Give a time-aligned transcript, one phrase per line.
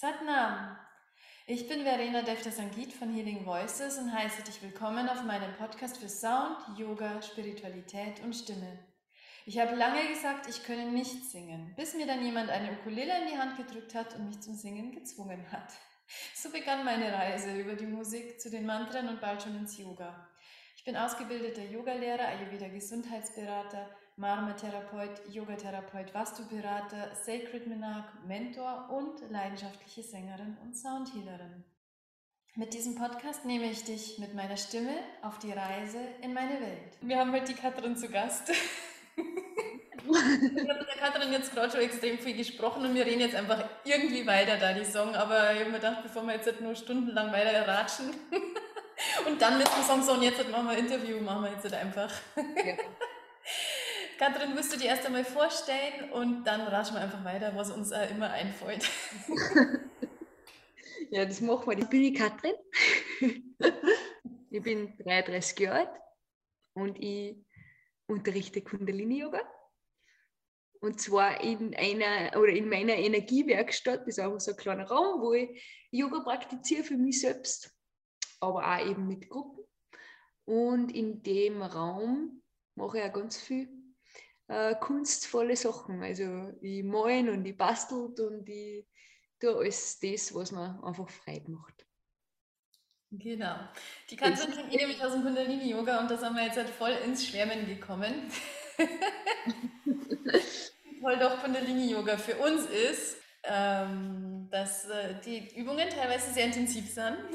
[0.00, 0.78] Satnam.
[1.48, 5.98] Ich bin Verena Defter Sangit von Healing Voices und heiße dich willkommen auf meinem Podcast
[5.98, 8.78] für Sound, Yoga, Spiritualität und Stimme.
[9.44, 13.26] Ich habe lange gesagt, ich könne nicht singen, bis mir dann jemand eine Ukulele in
[13.26, 15.72] die Hand gedrückt hat und mich zum Singen gezwungen hat.
[16.32, 20.28] So begann meine Reise über die Musik zu den Mantren und bald schon ins Yoga.
[20.76, 30.56] Ich bin ausgebildeter Yogalehrer, Ayurveda Gesundheitsberater, Marma-Therapeut, Yoga-Therapeut, Vastu-Berater, Sacred Menag, Mentor und leidenschaftliche Sängerin
[30.64, 31.64] und Soundhealerin.
[32.56, 34.90] Mit diesem Podcast nehme ich dich mit meiner Stimme
[35.22, 36.98] auf die Reise in meine Welt.
[37.00, 38.50] Wir haben heute die Katrin zu Gast.
[40.10, 43.34] Ich habe mit der Katrin jetzt gerade schon extrem viel gesprochen und wir reden jetzt
[43.34, 45.14] einfach irgendwie weiter da, die Song.
[45.14, 48.06] Aber ich habe mir gedacht, bevor wir jetzt nur stundenlang weiter ratschen
[49.26, 51.70] und dann müssen wir sagen, so und jetzt machen wir ein Interview, machen wir jetzt
[51.74, 52.10] einfach.
[52.36, 52.74] Ja.
[54.18, 57.92] Katrin, wirst du dir erst einmal vorstellen und dann ratschen wir einfach weiter, was uns
[57.92, 58.88] auch immer einfällt.
[61.10, 61.78] Ja, das machen wir.
[61.78, 62.54] Ich bin die Katrin.
[64.50, 66.00] Ich bin 33 Jahre alt
[66.74, 67.36] und ich
[68.06, 69.40] unterrichte Kundalini-Yoga.
[70.80, 75.22] Und zwar in einer oder in meiner Energiewerkstatt, das ist einfach so ein kleiner Raum,
[75.22, 77.74] wo ich Yoga praktiziere für mich selbst,
[78.40, 79.64] aber auch eben mit Gruppen.
[80.44, 82.42] Und in dem Raum
[82.74, 83.77] mache ich auch ganz viel
[84.48, 86.02] äh, kunstvolle Sachen.
[86.02, 88.86] Also ich malen und ich bastelt und ich
[89.40, 91.86] tue alles das, was mir einfach Freude macht.
[93.10, 93.56] Genau.
[94.10, 96.92] Die Katrin kennt ihr nämlich aus dem Kundalini-Yoga und da sind wir jetzt halt voll
[97.04, 98.30] ins Schwärmen gekommen.
[101.00, 107.16] Voll doch Kundalini-Yoga für uns ist, ähm, dass äh, die Übungen teilweise sehr intensiv sind.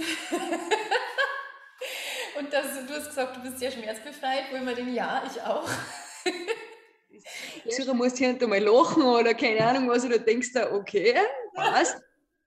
[2.38, 5.42] Und dass, du hast gesagt, du bist sehr schmerzbefreit, wo ich mir denke, ja, ich
[5.42, 5.70] auch.
[7.67, 11.16] Sicher musst du hinter mal lachen oder keine Ahnung was, oder denkst du, okay,
[11.55, 11.95] was?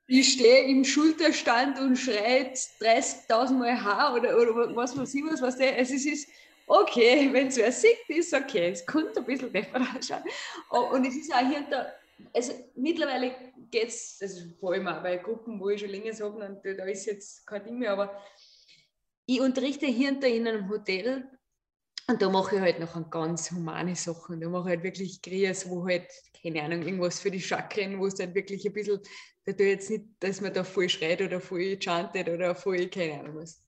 [0.09, 5.43] Ich stehe im Schulterstand und schreie 30.000 Mal H oder, oder was weiß ich was,
[5.43, 6.29] was der, also es ist,
[6.67, 8.71] okay, wenn es wer sieht, ist okay.
[8.71, 10.23] Es könnte ein bisschen besser ausschauen.
[10.71, 11.93] Oh, und es ist auch hier da,
[12.33, 13.35] also mittlerweile
[13.71, 16.85] geht es, also vor allem auch bei Gruppen, wo ich schon länger sage, und da
[16.85, 18.23] ist jetzt kein Ding mehr, aber
[19.27, 21.29] ich unterrichte hier und da in einem Hotel
[22.09, 24.41] und da mache ich halt noch ganz humane Sachen.
[24.41, 26.07] Da mache ich halt wirklich Krias, wo halt,
[26.41, 29.01] keine Ahnung, irgendwas für die Chakren, wo es halt wirklich ein bisschen,
[29.45, 32.87] da tue ich jetzt nicht, dass man da voll schreit oder voll chantet oder voll,
[32.89, 33.65] keine Ahnung was.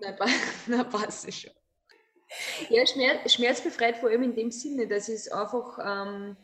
[0.00, 1.52] dann passt es schon.
[2.70, 6.36] Ja, Schmerz, schmerzbefreit vor allem in dem Sinne, dass ich einfach ähm,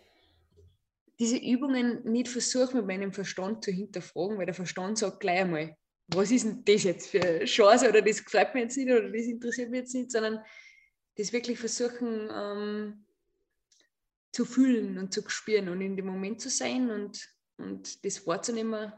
[1.19, 5.77] diese Übungen nicht versuche mit meinem Verstand zu hinterfragen, weil der Verstand sagt gleich einmal,
[6.09, 9.11] was ist denn das jetzt für eine Chance oder das gefällt mir jetzt nicht oder
[9.11, 10.45] das interessiert mich jetzt nicht, sondern
[11.19, 13.05] das wirklich versuchen ähm,
[14.33, 18.93] zu fühlen und zu spüren und in dem Moment zu sein und, und das wahrzunehmen,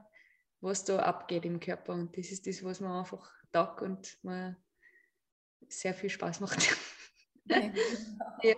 [0.60, 1.94] was da abgeht im Körper.
[1.94, 4.56] Und das ist das, was man einfach taugt und man
[5.68, 6.76] sehr viel Spaß macht.
[8.42, 8.56] ja.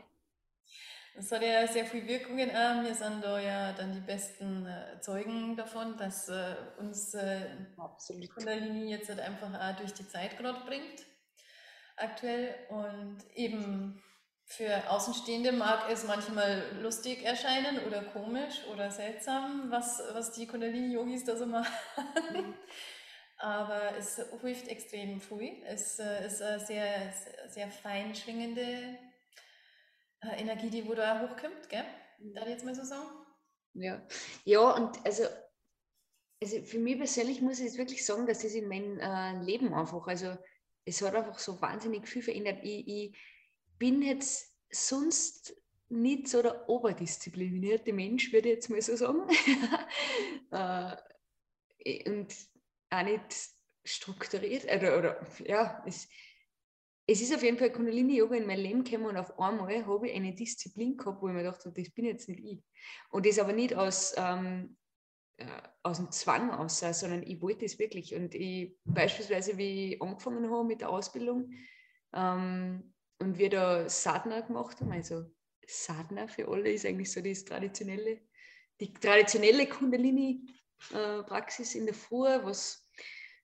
[1.15, 2.51] Das hat ja sehr viel Wirkungen.
[2.53, 7.55] Ähm, wir sind da ja dann die besten äh, Zeugen davon, dass äh, uns äh,
[7.77, 8.31] Absolut.
[8.35, 11.05] Kundalini jetzt halt einfach auch durch die Zeit gerade bringt,
[11.97, 12.55] aktuell.
[12.69, 14.03] Und eben
[14.45, 21.25] für Außenstehende mag es manchmal lustig erscheinen oder komisch oder seltsam, was, was die Kundalini-Yogis
[21.25, 21.73] da so machen.
[22.33, 22.55] Mhm
[23.43, 25.63] aber es hilft extrem viel.
[25.67, 27.13] Es äh, ist eine sehr,
[27.49, 28.97] sehr fein schwingende
[30.21, 31.85] äh, Energie, die wo da hochkommt, gell?
[32.35, 33.09] Darf ich jetzt mal so sagen?
[33.75, 34.01] Ja,
[34.45, 35.25] ja und also,
[36.41, 39.75] also für mich persönlich muss ich jetzt wirklich sagen, dass das in meinem äh, Leben
[39.75, 40.39] einfach, also
[40.85, 42.59] es hat einfach so wahnsinnig viel verändert.
[42.63, 43.19] Ich, ich
[43.79, 45.55] bin jetzt sonst
[45.89, 49.29] nicht so der oberdisziplinierte Mensch, würde ich jetzt mal so sagen.
[50.51, 52.35] äh, und
[52.91, 53.37] auch nicht
[53.85, 54.65] strukturiert.
[54.65, 56.09] Oder, oder ja, es,
[57.07, 60.15] es ist auf jeden Fall Kundalini-Yoga in mein Leben gekommen und auf einmal habe ich
[60.15, 62.65] eine Disziplin gehabt, wo ich mir dachte, das bin jetzt nicht ich.
[63.11, 64.82] Und das aber nicht aus, ähm, äh,
[65.83, 68.15] aus dem Zwang aus, sondern ich wollte es wirklich.
[68.15, 71.53] Und ich, beispielsweise, wie ich angefangen habe mit der Ausbildung
[72.13, 75.25] ähm, und wir da Sadhana gemacht haben, also
[75.67, 78.21] Sadhana für alle ist eigentlich so das traditionelle,
[78.81, 82.89] die traditionelle Kundalini-Praxis äh, in der Früh, was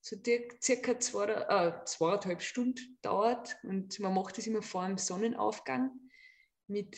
[0.00, 0.16] so
[0.62, 5.90] circa zwei, äh, zweieinhalb Stunden dauert und man macht das immer vor dem Sonnenaufgang
[6.66, 6.96] mit,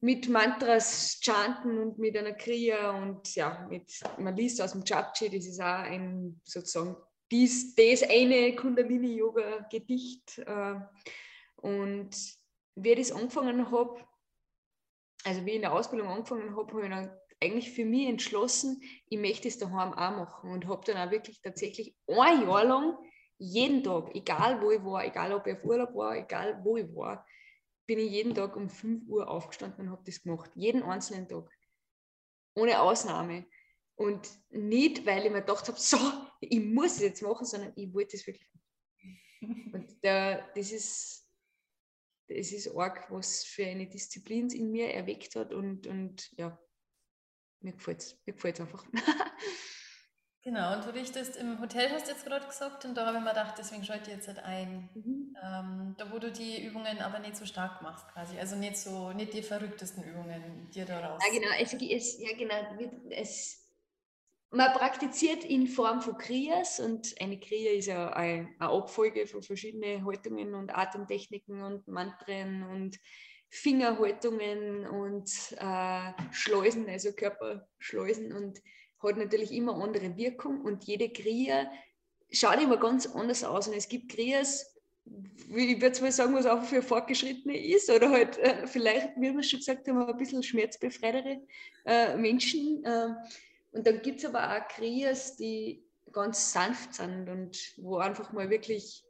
[0.00, 5.28] mit Mantras chanten und mit einer Kriya und ja, mit, man liest aus dem Japji,
[5.28, 6.96] das ist auch ein sozusagen
[7.30, 10.80] dies, das eine Kundalini-Yoga-Gedicht äh,
[11.56, 12.10] und
[12.76, 14.06] wie ich das angefangen habe,
[15.24, 17.10] also wie ich in der Ausbildung angefangen habe, habe ich dann
[17.40, 21.40] eigentlich für mich entschlossen, ich möchte es daheim auch machen und habe dann auch wirklich
[21.40, 22.96] tatsächlich ein Jahr lang
[23.38, 26.86] jeden Tag, egal wo ich war, egal ob ich auf Urlaub war, egal wo ich
[26.94, 27.24] war,
[27.88, 30.52] bin ich jeden Tag um 5 Uhr aufgestanden und habe das gemacht.
[30.54, 31.50] Jeden einzelnen Tag.
[32.54, 33.46] Ohne Ausnahme.
[33.96, 35.98] Und nicht, weil ich mir gedacht habe, so,
[36.40, 39.70] ich muss es jetzt machen, sondern ich wollte es wirklich machen.
[39.72, 41.28] Und der, das ist
[42.28, 46.60] das ist arg, was für eine Disziplin in mir erweckt hat und, und ja,
[47.60, 48.86] mir gefällt es mir einfach.
[50.48, 53.22] Genau, und du richtest im Hotel, hast du jetzt gerade gesagt, und da habe ich
[53.22, 54.88] mir gedacht, deswegen schalte ich jetzt halt ein.
[54.94, 55.36] Mhm.
[55.44, 58.38] Ähm, da, wo du die Übungen aber nicht so stark machst, quasi.
[58.38, 61.22] Also nicht so, nicht die verrücktesten Übungen dir daraus.
[61.22, 62.54] Ja, genau, es, es, ja, genau.
[63.10, 63.70] Es,
[64.50, 69.42] man praktiziert in Form von Kriyas und eine Kriya ist ja eine, eine Abfolge von
[69.42, 72.98] verschiedenen Haltungen und Atemtechniken und Mantren und
[73.50, 78.58] Fingerhaltungen und äh, Schleusen, also Körperschleusen und
[79.02, 81.70] hat natürlich immer andere Wirkung und jede Kriya
[82.30, 84.74] schaut immer ganz anders aus und es gibt Kriyas,
[85.54, 89.42] ich würde mal sagen, was auch für Fortgeschrittene ist oder halt äh, vielleicht, wie wir
[89.42, 91.40] schon gesagt haben, ein bisschen schmerzbefreitere
[91.86, 92.84] äh, Menschen.
[92.84, 93.14] Äh,
[93.72, 98.50] und dann gibt es aber auch Kriyas, die ganz sanft sind und wo einfach mal
[98.50, 99.04] wirklich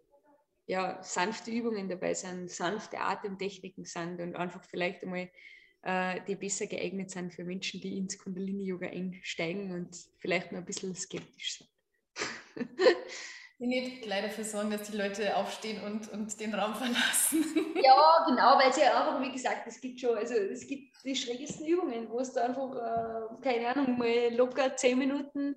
[0.67, 5.31] ja, sanfte Übungen dabei sind, sanfte Atemtechniken sind und einfach vielleicht einmal
[5.84, 10.94] die besser geeignet sind für Menschen, die ins Kundalini-Yoga einsteigen und vielleicht noch ein bisschen
[10.94, 11.70] skeptisch sind.
[13.60, 17.44] Die nicht gleich dafür sorgen, dass die Leute aufstehen und, und den Raum verlassen.
[17.80, 21.14] Ja, genau, weil es ja einfach, wie gesagt, es gibt schon, also es gibt die
[21.14, 25.54] schrägesten Übungen, wo es da einfach, äh, keine Ahnung, mal locker zehn Minuten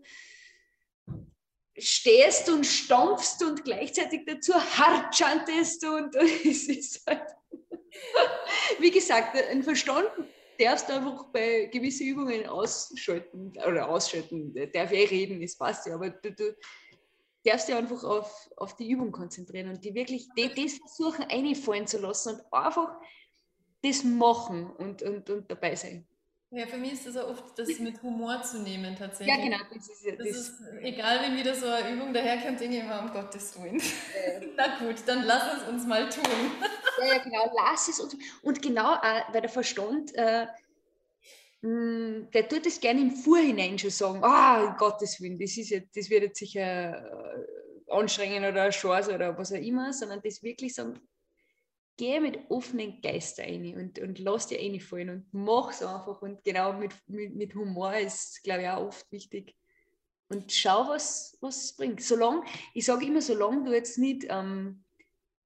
[1.75, 6.15] stehst und stampfst und gleichzeitig dazu hart chantest und
[6.45, 7.25] es ist halt,
[8.79, 10.09] wie gesagt, ein Verstand
[10.59, 15.95] darfst du einfach bei gewissen Übungen ausschalten oder ausschalten, darf eh reden, das passt ja,
[15.95, 16.55] aber du, du
[17.43, 21.87] darfst dich einfach auf, auf die Übung konzentrieren und die wirklich die, das versuchen einfallen
[21.87, 22.97] zu lassen und einfach
[23.81, 26.07] das machen und, und, und dabei sein.
[26.53, 29.33] Ja, für mich ist das auch oft, das mit Humor zu nehmen tatsächlich.
[29.33, 29.57] Ja, genau.
[29.73, 32.99] Das ist, das das ist egal, wenn wieder so eine Übung daherkommt, denke ich immer,
[33.01, 33.79] um Gottes Willen.
[33.79, 34.41] Ja.
[34.57, 36.23] Na gut, dann lass es uns mal tun.
[36.99, 38.15] Ja, ja genau, lass es uns.
[38.43, 40.45] Und genau, äh, weil der Verstand, äh,
[41.61, 45.57] mh, der tut es gerne im Vorhinein schon sagen, ah, oh, um Gottes Willen, das,
[45.57, 49.93] ist jetzt, das wird jetzt sicher äh, anstrengend oder eine Chance oder was auch immer,
[49.93, 50.99] sondern das wirklich sagen,
[51.97, 56.21] geh mit offenen Geist rein und, und lass dir reinfallen und mach es einfach.
[56.21, 59.55] Und genau mit, mit, mit Humor ist, glaube ich, auch oft wichtig.
[60.29, 62.01] Und schau, was, was es bringt.
[62.01, 62.43] Solange,
[62.73, 64.83] ich sage immer, solange du jetzt nicht, ähm,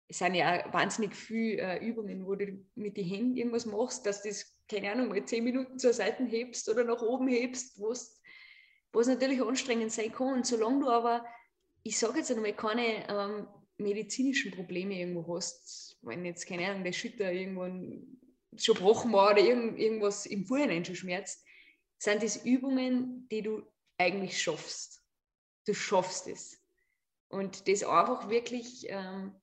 [0.07, 4.21] es sind ja wahnsinnig viele äh, Übungen, wo du mit den Händen irgendwas machst, dass
[4.21, 7.91] du das, keine Ahnung, mal zehn Minuten zur Seite hebst oder nach oben hebst, wo
[7.91, 8.21] es
[9.07, 10.33] natürlich anstrengend sein kann.
[10.33, 11.25] Und solange du aber,
[11.81, 13.47] ich sage jetzt einmal, keine ähm,
[13.77, 18.19] medizinischen Probleme irgendwo hast, wenn jetzt, keine Ahnung, der Schütter irgendwann
[18.57, 21.43] schon gebrochen war oder irgend, irgendwas im Vorhinein schon schmerzt,
[21.97, 23.63] sind das Übungen, die du
[23.97, 25.03] eigentlich schaffst.
[25.65, 26.61] Du schaffst es.
[27.29, 29.33] Und das einfach wirklich ähm,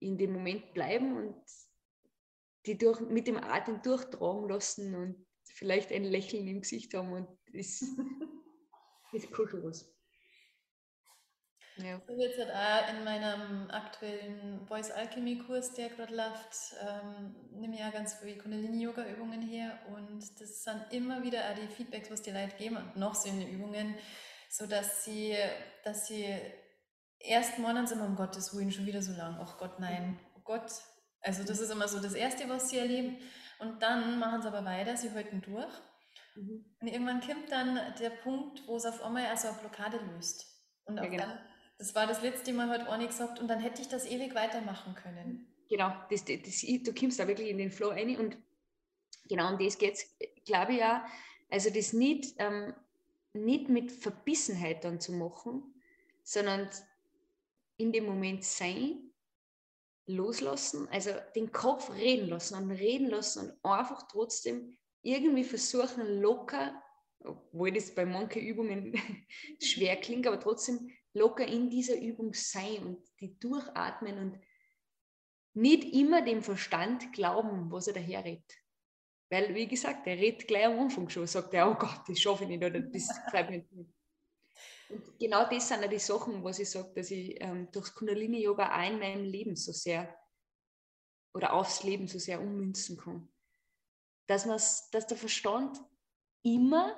[0.00, 1.36] in dem Moment bleiben und
[2.66, 7.28] die durch, mit dem Atem durchtragen lassen und vielleicht ein Lächeln im Gesicht haben und
[7.52, 7.84] das,
[9.12, 9.92] das kann schon was.
[11.76, 12.00] Ja.
[12.06, 17.76] So jetzt halt auch in meinem aktuellen Voice Alchemy Kurs, der gerade läuft, ähm, nehme
[17.76, 22.22] ich auch ganz viele Kundalini-Yoga-Übungen her und das sind immer wieder auch die Feedbacks, was
[22.22, 23.94] die Leute geben und noch so eine Übungen,
[24.50, 25.34] so dass sie,
[25.82, 26.36] dass sie
[27.18, 30.70] erst meinen sie, um Gottes Willen schon wieder so lang, ach Gott, nein, oh Gott.
[31.22, 33.16] Also das ist immer so das Erste, was sie erleben
[33.60, 35.72] und dann machen sie aber weiter, sie halten durch
[36.34, 36.66] mhm.
[36.80, 40.52] und irgendwann kommt dann der Punkt, wo es auf einmal also eine Blockade löst.
[40.84, 41.24] Und ja, genau.
[41.24, 41.38] dann
[41.82, 44.94] das war das letzte Mal heute auch gesagt und dann hätte ich das ewig weitermachen
[44.94, 45.52] können.
[45.68, 48.38] Genau, das, das, das, du kommst da wirklich in den Flow rein und
[49.28, 50.06] genau um das geht es,
[50.44, 51.04] glaube ich ja.
[51.50, 52.72] Also das nicht, ähm,
[53.32, 55.74] nicht mit Verbissenheit dann zu machen,
[56.22, 56.70] sondern
[57.78, 59.10] in dem Moment sein,
[60.06, 66.80] loslassen, also den Kopf reden lassen und reden lassen und einfach trotzdem irgendwie versuchen, locker,
[67.24, 68.94] obwohl das bei manchen Übungen
[69.60, 74.40] schwer klingt, aber trotzdem locker in dieser Übung sein und die durchatmen und
[75.54, 78.52] nicht immer dem Verstand glauben, was er daher redet.
[79.30, 82.44] Weil, wie gesagt, er redet gleich am Anfang schon, sagt er, oh Gott, das schaffe
[82.44, 83.08] ich nicht oder das
[83.48, 83.94] mich nicht.
[84.90, 88.78] Und genau das sind ja die Sachen, was ich sage, dass ich ähm, durchs Kundalini-Yoga
[88.78, 90.14] auch in meinem Leben so sehr
[91.34, 93.28] oder aufs Leben so sehr ummünzen kann.
[94.26, 95.78] Dass, dass der Verstand
[96.42, 96.94] immer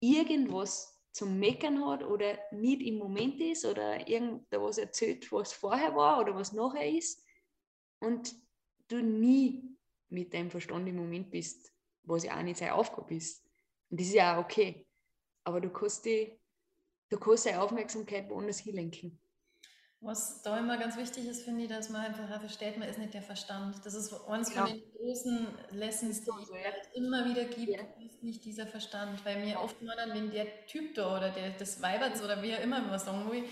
[0.00, 6.20] irgendwas zum Meckern hat oder nicht im Moment ist oder irgendwas erzählt, was vorher war
[6.20, 7.24] oder was nachher ist
[7.98, 8.34] und
[8.88, 9.76] du nie
[10.08, 13.44] mit deinem Verstand im Moment bist, was ja auch nicht seine Aufgabe ist.
[13.88, 14.86] Und das ist ja auch okay.
[15.44, 16.38] Aber du kannst, die,
[17.08, 19.20] du kannst deine Aufmerksamkeit woanders hinlenken.
[20.02, 23.12] Was da immer ganz wichtig ist, finde ich, dass man einfach versteht, man ist nicht
[23.12, 23.84] der Verstand.
[23.84, 24.66] Das ist eines genau.
[24.66, 26.72] von den großen Lessons, die es ja.
[26.94, 27.82] immer wieder gibt, ja.
[28.06, 29.22] ist nicht dieser Verstand.
[29.26, 32.60] Weil mir oft meinen, wenn der Typ da oder der, des Weibers oder wie auch
[32.60, 33.44] immer was sagen will,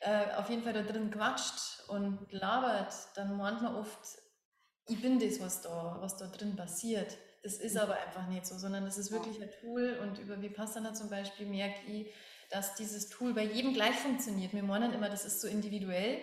[0.00, 4.00] äh, auf jeden Fall da drin quatscht und labert, dann meint man oft,
[4.88, 7.16] ich bin das, was da, was da drin passiert.
[7.44, 7.80] Das ist mhm.
[7.80, 11.46] aber einfach nicht so, sondern das ist wirklich ein Tool und über Vipassana zum Beispiel
[11.46, 12.12] merke ich,
[12.54, 14.52] dass dieses Tool bei jedem gleich funktioniert.
[14.52, 16.18] Wir meinen immer, das ist so individuell.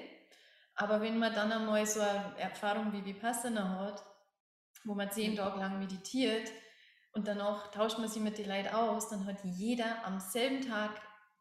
[0.75, 4.01] Aber wenn man dann einmal so eine Erfahrung wie Vipassana hat,
[4.85, 6.49] wo man zehn Tage lang meditiert
[7.11, 10.91] und danach tauscht man sich mit den Leuten aus, dann hat jeder am selben Tag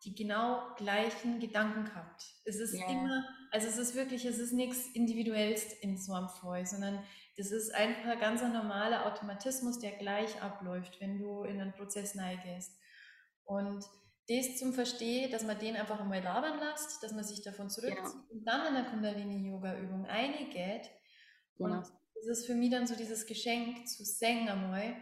[0.02, 2.25] die genau gleichen Gedanken gehabt.
[2.44, 2.90] Es ist yeah.
[2.90, 7.04] immer, also es ist wirklich, es ist nichts Individuelles in so einem Fall, sondern
[7.37, 12.16] das ist einfach ein ganz normaler Automatismus, der gleich abläuft, wenn du in einen Prozess
[12.16, 12.73] neigest.
[13.44, 13.85] Und
[14.30, 18.04] das zum Verstehen, dass man den einfach einmal labern lässt, dass man sich davon zurückzieht
[18.04, 18.25] genau.
[18.30, 20.90] und dann in der Kundalini-Yoga-Übung eingeht.
[21.56, 21.78] Genau.
[21.78, 24.94] Und das ist für mich dann so dieses Geschenk zu singen einmal,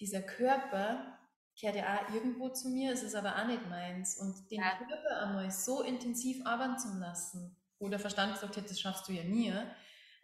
[0.00, 1.18] dieser Körper
[1.56, 4.16] kehrt ja auch irgendwo zu mir, es ist aber auch nicht meins.
[4.16, 4.78] Und den ja.
[4.78, 9.12] Körper einmal so intensiv arbeiten zu lassen, wo der Verstand gesagt hat, das schaffst du
[9.12, 9.52] ja nie,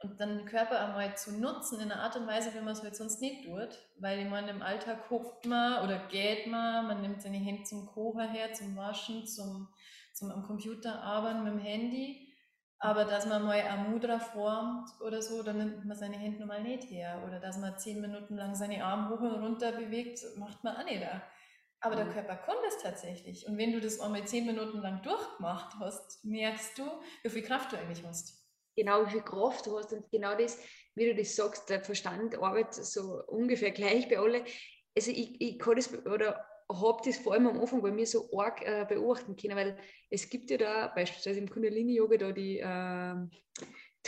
[0.03, 2.83] und dann den Körper einmal zu nutzen in einer Art und Weise, wie man es
[2.83, 3.79] halt sonst nicht tut.
[3.99, 7.87] Weil ich meine, im Alltag hupft man oder geht man, man nimmt seine Hände zum
[7.87, 9.69] Kocher her, zum Waschen, zum,
[10.13, 12.23] zum am Computer arbeiten mit dem Handy.
[12.79, 16.63] Aber dass man mal ein Mudra formt oder so, dann nimmt man seine Hände normal
[16.63, 17.23] nicht her.
[17.27, 20.85] Oder dass man zehn Minuten lang seine Arme hoch und runter bewegt, macht man auch
[20.85, 21.03] nicht.
[21.03, 21.23] Da.
[21.81, 22.13] Aber der mhm.
[22.13, 23.47] Körper kann das tatsächlich.
[23.49, 26.83] Und wenn du das einmal zehn Minuten lang durchgemacht hast, merkst du,
[27.23, 28.46] wie viel Kraft du eigentlich hast
[28.77, 30.59] genau wie viel Kraft du hast und genau das,
[30.95, 34.45] wie du das sagst, der Verstand arbeitet so ungefähr gleich bei allen.
[34.97, 38.29] Also ich, ich kann das oder habe das vor allem am Anfang bei mir so
[38.37, 39.79] arg äh, beobachten können, weil
[40.11, 43.15] es gibt ja da beispielsweise im Kundalini-Yoga da die äh,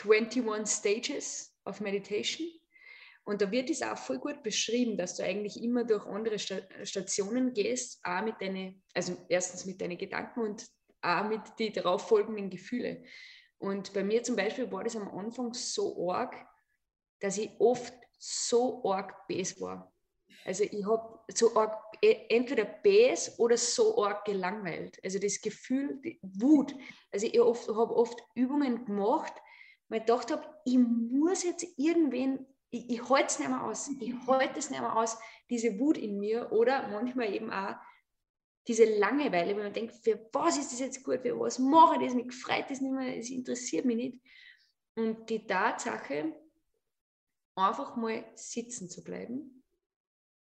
[0.03, 2.49] 21 Stages of Meditation
[3.29, 7.53] und da wird es auch voll gut beschrieben, dass du eigentlich immer durch andere Stationen
[7.53, 10.67] gehst, auch mit deinen, also erstens mit deinen Gedanken und
[11.03, 13.05] auch mit den darauffolgenden Gefühlen.
[13.59, 16.35] Und bei mir zum Beispiel war das am Anfang so arg,
[17.21, 19.93] dass ich oft so arg bes war.
[20.45, 24.99] Also ich habe so arg e, entweder bes oder so arg gelangweilt.
[25.03, 26.75] Also das Gefühl, Wut.
[27.11, 29.33] Also ich habe oft Übungen gemacht,
[29.88, 33.91] weil ich gedacht habe, ich muss jetzt irgendwen, ich, ich halte es nicht mehr aus.
[34.00, 35.19] Ich halte es nicht mehr aus,
[35.50, 36.53] diese Wut in mir.
[36.53, 37.75] Oder manchmal eben auch
[38.69, 42.07] diese Langeweile, wenn man denkt, für was ist das jetzt gut, für was mache ich
[42.07, 44.19] das, mich freut das nicht mehr, es interessiert mich nicht.
[44.95, 46.35] Und die Tatsache,
[47.57, 49.65] einfach mal sitzen zu bleiben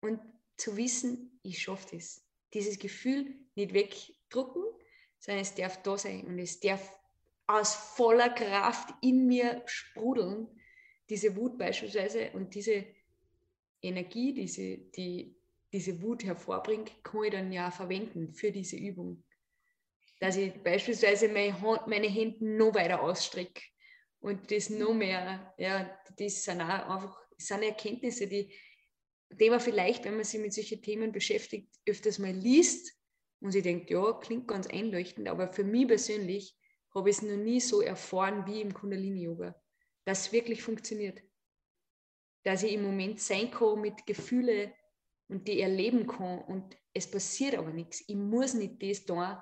[0.02, 0.22] und
[0.56, 2.24] zu wissen, ich schaffe das.
[2.54, 4.64] Dieses Gefühl nicht wegdrucken,
[5.20, 6.98] sondern es darf da sein und es darf
[7.48, 10.48] aus voller Kraft in mir sprudeln,
[11.10, 12.86] diese Wut beispielsweise und diese
[13.82, 15.36] Energie, diese, die
[15.74, 19.24] diese Wut hervorbringt, kann ich dann ja verwenden für diese Übung.
[20.20, 23.62] Dass ich beispielsweise meine, Hand, meine Hände noch weiter ausstrecke
[24.20, 28.54] und das noch mehr, ja, das sind auch einfach, das sind Erkenntnisse, die,
[29.32, 32.94] die man vielleicht, wenn man sich mit solchen Themen beschäftigt, öfters mal liest
[33.42, 36.56] und sie denkt, ja, klingt ganz einleuchtend, aber für mich persönlich
[36.94, 39.60] habe ich es noch nie so erfahren wie im Kundalini-Yoga,
[40.06, 41.20] dass es wirklich funktioniert.
[42.44, 44.72] Dass ich im Moment sein kann mit Gefühlen,
[45.28, 48.04] und die erleben kann und es passiert aber nichts.
[48.08, 49.38] Ich muss nicht das tun,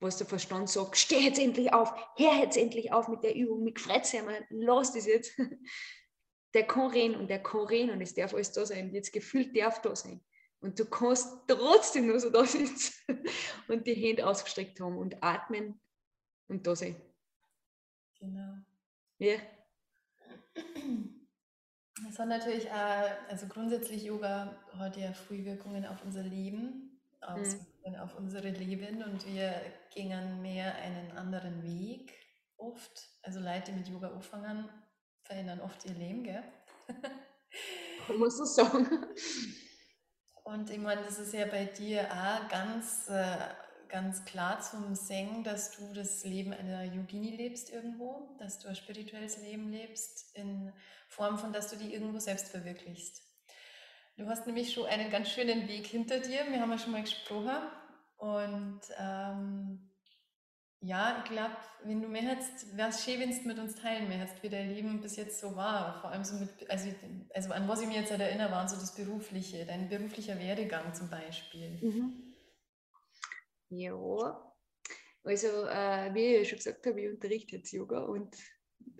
[0.00, 3.62] was der Verstand sagt, steh jetzt endlich auf, hör jetzt endlich auf mit der Übung,
[3.62, 5.38] mit Freizeit, lass das jetzt.
[6.52, 8.92] Der kann reden und der kann reden und es darf alles da sein.
[8.92, 10.20] Jetzt gefühlt darf da sein.
[10.58, 12.92] Und du kannst trotzdem nur so da sitzen
[13.68, 15.80] und die Hände ausgestreckt haben und atmen
[16.48, 17.00] und da sein.
[18.18, 18.56] Genau.
[19.18, 19.36] Ja.
[22.06, 28.00] Das hat natürlich auch, also grundsätzlich Yoga hat ja Frühwirkungen auf unser Leben, Auswirkungen mhm.
[28.00, 29.54] auf unsere Leben und wir
[29.94, 32.12] gingen mehr einen anderen Weg
[32.56, 33.08] oft.
[33.22, 34.68] Also Leute mit Yoga anfangen,
[35.22, 36.42] verändern oft ihr Leben, gell?
[38.18, 39.06] Muss es sagen.
[40.44, 43.36] Und ich meine, das ist ja bei dir auch ganz, äh,
[43.90, 48.76] ganz klar zum Singen, dass du das Leben einer Yogini lebst irgendwo, dass du ein
[48.76, 50.72] spirituelles Leben lebst in
[51.08, 53.22] Form von, dass du die irgendwo selbst verwirklichst.
[54.16, 56.46] Du hast nämlich schon einen ganz schönen Weg hinter dir.
[56.50, 57.56] Wir haben ja schon mal gesprochen.
[58.18, 59.90] Und ähm,
[60.80, 64.08] ja, ich glaube, wenn du mehr hättest, wäre es schön, wenn du mit uns teilen
[64.08, 66.00] mehr hättest, wie dein Leben bis jetzt so war.
[66.00, 66.88] Vor allem so mit, also,
[67.34, 70.92] also an was ich mich jetzt halt erinnere, waren so das Berufliche, dein beruflicher Werdegang
[70.94, 71.78] zum Beispiel.
[71.82, 72.29] Mhm.
[73.70, 74.52] Ja,
[75.22, 78.36] also äh, wie ich schon gesagt habe, ich unterrichte jetzt Yoga und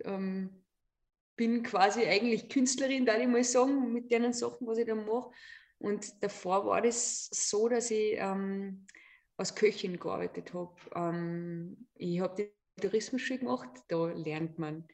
[0.04, 0.64] ähm,
[1.36, 5.30] bin quasi eigentlich Künstlerin, da ich mal sagen, mit den Sachen, was ich da mache.
[5.78, 8.86] Und davor war das so, dass ich ähm,
[9.38, 10.76] als Köchin gearbeitet habe.
[10.94, 14.86] Ähm, ich habe die Tourismusschule gemacht, da lernt man,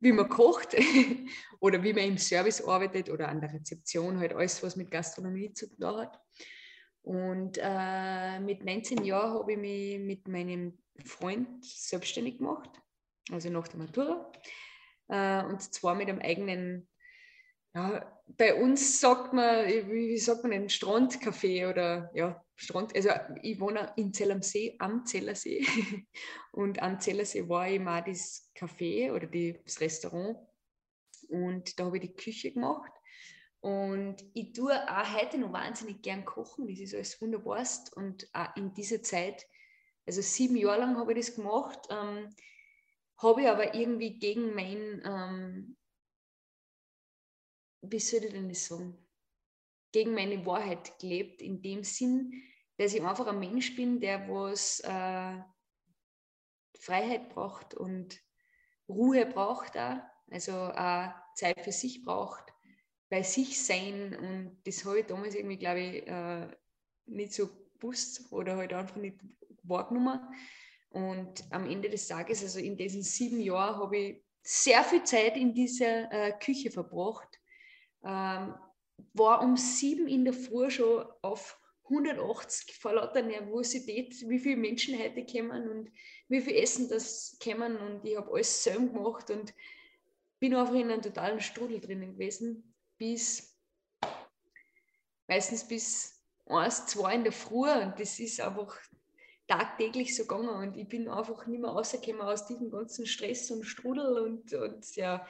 [0.00, 0.76] wie man kocht
[1.60, 5.52] oder wie man im Service arbeitet oder an der Rezeption, halt alles, was mit Gastronomie
[5.52, 6.20] zu tun hat.
[7.08, 12.68] Und äh, mit 19 Jahren habe ich mich mit meinem Freund selbstständig gemacht,
[13.32, 14.30] also nach der Matura.
[15.08, 16.86] Äh, und zwar mit einem eigenen,
[17.74, 22.94] ja, bei uns sagt man, wie, wie sagt man, ein Strandcafé oder ja, Strand.
[22.94, 23.08] Also
[23.40, 25.64] ich wohne in Zell am See, am Zellersee.
[26.52, 30.36] Und am Zellersee war eben auch das Café oder das Restaurant.
[31.30, 32.92] Und da habe ich die Küche gemacht.
[33.60, 37.92] Und ich tue auch heute noch wahnsinnig gern kochen, das ist alles wunderbarst.
[37.96, 39.46] Und auch in dieser Zeit,
[40.06, 42.30] also sieben Jahre lang habe ich das gemacht, ähm,
[43.18, 45.76] habe ich aber irgendwie gegen mein, ähm,
[47.82, 48.96] wie soll ich denn das sagen,
[49.90, 52.32] gegen meine Wahrheit gelebt, in dem Sinn,
[52.76, 55.42] dass ich einfach ein Mensch bin, der was äh,
[56.78, 58.20] Freiheit braucht und
[58.88, 59.98] Ruhe braucht auch,
[60.30, 62.52] also auch Zeit für sich braucht
[63.08, 66.48] bei sich sein und das habe ich damals irgendwie, glaube ich, äh,
[67.06, 67.48] nicht so
[67.78, 69.18] gewusst oder halt einfach nicht
[69.62, 70.20] wahrgenommen.
[70.90, 75.36] Und am Ende des Tages, also in diesen sieben Jahren, habe ich sehr viel Zeit
[75.36, 77.28] in dieser äh, Küche verbracht.
[78.04, 78.54] Ähm,
[79.14, 84.98] war um sieben in der Früh schon auf 180 vor lauter Nervosität, wie viele Menschen
[84.98, 85.90] heute kommen und
[86.28, 87.76] wie viel Essen das kommen.
[87.76, 89.54] Und ich habe alles selber gemacht und
[90.40, 93.56] bin einfach in einem totalen Strudel drinnen gewesen bis
[95.28, 97.70] meistens bis eins, zwei in der Früh.
[97.70, 98.76] Und das ist einfach
[99.46, 100.48] tagtäglich so gegangen.
[100.48, 104.18] Und ich bin einfach nicht mehr rausgekommen aus diesem ganzen Stress und Strudel.
[104.18, 105.26] Und, und ja,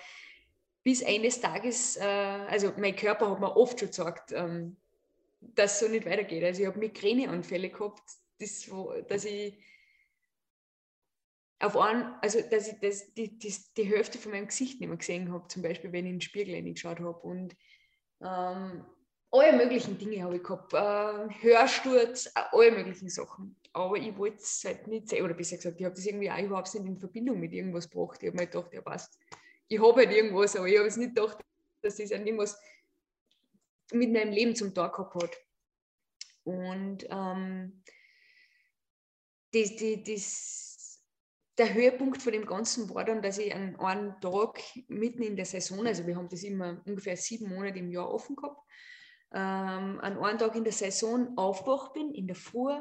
[0.82, 4.76] bis eines Tages, äh, also mein Körper hat mir oft schon gesagt, ähm,
[5.40, 6.44] dass es so nicht weitergeht.
[6.44, 8.02] Also ich habe Migräneanfälle gehabt,
[8.40, 8.70] das,
[9.08, 9.54] dass ich
[11.60, 14.96] auf einen, also dass ich das, die, die, die Hälfte von meinem Gesicht nicht mehr
[14.96, 17.18] gesehen habe, zum Beispiel, wenn ich in den Spiegel reingeschaut habe.
[17.18, 17.56] Und
[18.20, 18.84] ähm,
[19.30, 20.72] alle möglichen Dinge habe ich gehabt.
[20.72, 23.56] Äh, Hörsturz, äh, alle möglichen Sachen.
[23.72, 26.38] Aber ich wollte es halt nicht sehen, oder besser gesagt, ich habe das irgendwie auch
[26.38, 28.22] überhaupt nicht in Verbindung mit irgendwas gebracht.
[28.22, 29.18] Ich habe mir gedacht, ja passt,
[29.66, 31.38] ich habe halt irgendwas, aber ich habe es nicht gedacht,
[31.82, 32.58] dass das an irgendwas
[33.92, 35.36] mit meinem Leben zum Tag gehabt hat.
[36.44, 37.82] Und ähm,
[39.52, 40.67] das, das, das
[41.58, 45.44] der Höhepunkt von dem Ganzen war dann, dass ich an einem Tag mitten in der
[45.44, 48.62] Saison, also wir haben das immer ungefähr sieben Monate im Jahr offen gehabt,
[49.32, 52.72] ähm, an einem Tag in der Saison aufgewacht bin, in der Früh,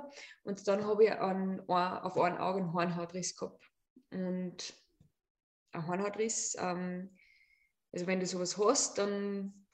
[0.43, 3.65] und dann habe ich an, auf einem Auge einen Hornhautriss gehabt.
[4.11, 4.73] Und
[5.71, 7.17] ein Hornhautriss, ähm,
[7.91, 9.67] also wenn du sowas hast, dann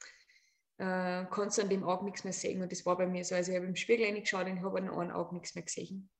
[0.78, 2.62] äh, kannst du an dem Auge nichts mehr sehen.
[2.62, 3.34] Und das war bei mir so.
[3.34, 6.10] Also ich habe im Spiegel reingeschaut und habe an einem Auge nichts mehr gesehen.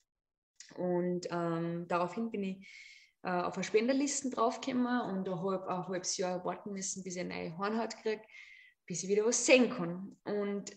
[0.76, 2.68] Und ähm, daraufhin bin ich
[3.22, 7.20] äh, auf eine Spenderlisten draufgekommen und habe ich ein halbes Jahr warten müssen, bis ich
[7.20, 8.22] eine neue Hornhaut kriege,
[8.86, 10.16] bis ich wieder was sehen kann.
[10.24, 10.76] Und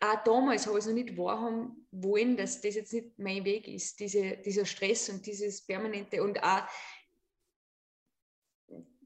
[0.00, 3.66] auch damals habe ich es noch nicht wahrhaben wollen, dass das jetzt nicht mein Weg
[3.66, 6.64] ist, diese, dieser Stress und dieses permanente und auch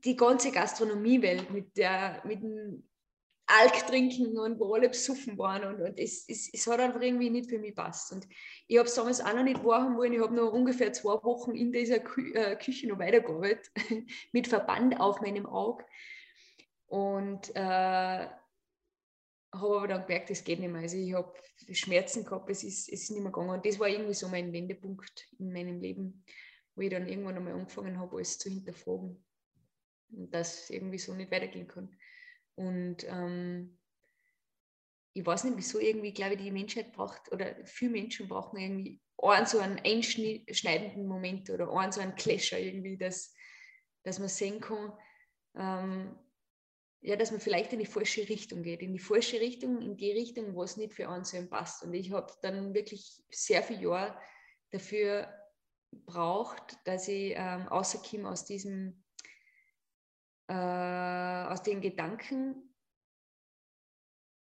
[0.05, 2.89] die ganze Gastronomiewelt mit, der, mit dem
[3.59, 5.65] Alk trinken und wo alle besoffen waren.
[5.65, 8.13] Und, und es, es, es, hat einfach irgendwie nicht für mich passt.
[8.13, 8.29] Und
[8.67, 10.13] ich habe es damals auch noch nicht wahrhaben wollen.
[10.13, 13.71] Ich habe noch ungefähr zwei Wochen in dieser Kü äh, Küche noch weitergearbeitet,
[14.33, 15.85] mit Verband auf meinem Auge.
[16.87, 18.27] Und äh,
[19.53, 20.83] habe aber dann gemerkt, es geht nicht mehr.
[20.83, 21.33] Also ich habe
[21.73, 23.51] Schmerzen gehabt, es ist, es ist nicht mehr gegangen.
[23.51, 26.25] Und das war irgendwie so mein Wendepunkt in meinem Leben,
[26.75, 29.23] wo ich dann irgendwann einmal angefangen habe, alles zu hinterfragen.
[30.13, 31.97] Und dass irgendwie so nicht weitergehen kann.
[32.57, 33.79] Und ähm,
[35.13, 39.01] ich weiß nicht, wieso irgendwie, glaube ich, die Menschheit braucht oder viele Menschen brauchen irgendwie
[39.19, 43.35] einen so einen einschneidenden Moment oder einen so einen Clasher irgendwie, dass,
[44.03, 44.93] dass man sehen kann,
[45.57, 46.19] ähm,
[47.03, 50.13] ja, dass man vielleicht in die falsche Richtung geht, in die falsche Richtung, in die
[50.13, 51.83] Richtung, wo es nicht für einen so passt.
[51.83, 54.21] Und ich habe dann wirklich sehr viele Jahre
[54.71, 55.33] dafür
[55.93, 59.03] braucht, dass ich ähm, außerkomme aus diesem
[60.51, 62.75] äh, aus den Gedanken,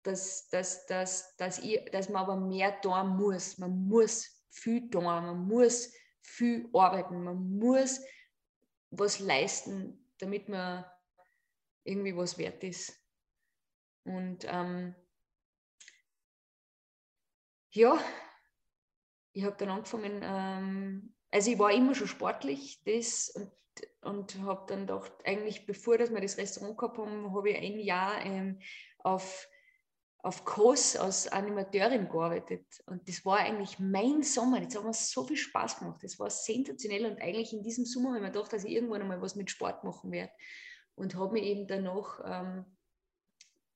[0.01, 3.59] dass, dass, dass, dass, ich, dass man aber mehr tun muss.
[3.59, 8.01] Man muss viel tun, man muss viel arbeiten, man muss
[8.89, 10.83] was leisten, damit man
[11.83, 12.91] irgendwie was wert ist.
[14.03, 14.95] Und ähm,
[17.71, 17.99] ja,
[19.33, 23.51] ich habe dann angefangen, ähm, also ich war immer schon sportlich das und,
[24.01, 27.79] und habe dann gedacht, eigentlich bevor dass wir das Restaurant gehabt haben, habe ich ein
[27.79, 28.59] Jahr ähm,
[28.99, 29.47] auf,
[30.19, 32.65] auf Kurs als Animateurin gearbeitet.
[32.85, 34.61] Und das war eigentlich mein Sommer.
[34.61, 36.03] Das hat mir so viel Spaß gemacht.
[36.03, 39.01] Das war sensationell und eigentlich in diesem Sommer habe ich mir gedacht, dass ich irgendwann
[39.01, 40.31] einmal was mit Sport machen werde.
[40.95, 42.65] Und habe mich eben danach ähm,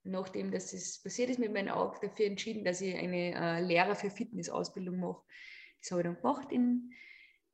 [0.03, 4.09] nachdem das passiert ist mit meinem Auge, dafür entschieden, dass ich eine äh, Lehrer für
[4.09, 5.21] Fitnessausbildung mache.
[5.81, 6.93] Das habe ich dann gemacht in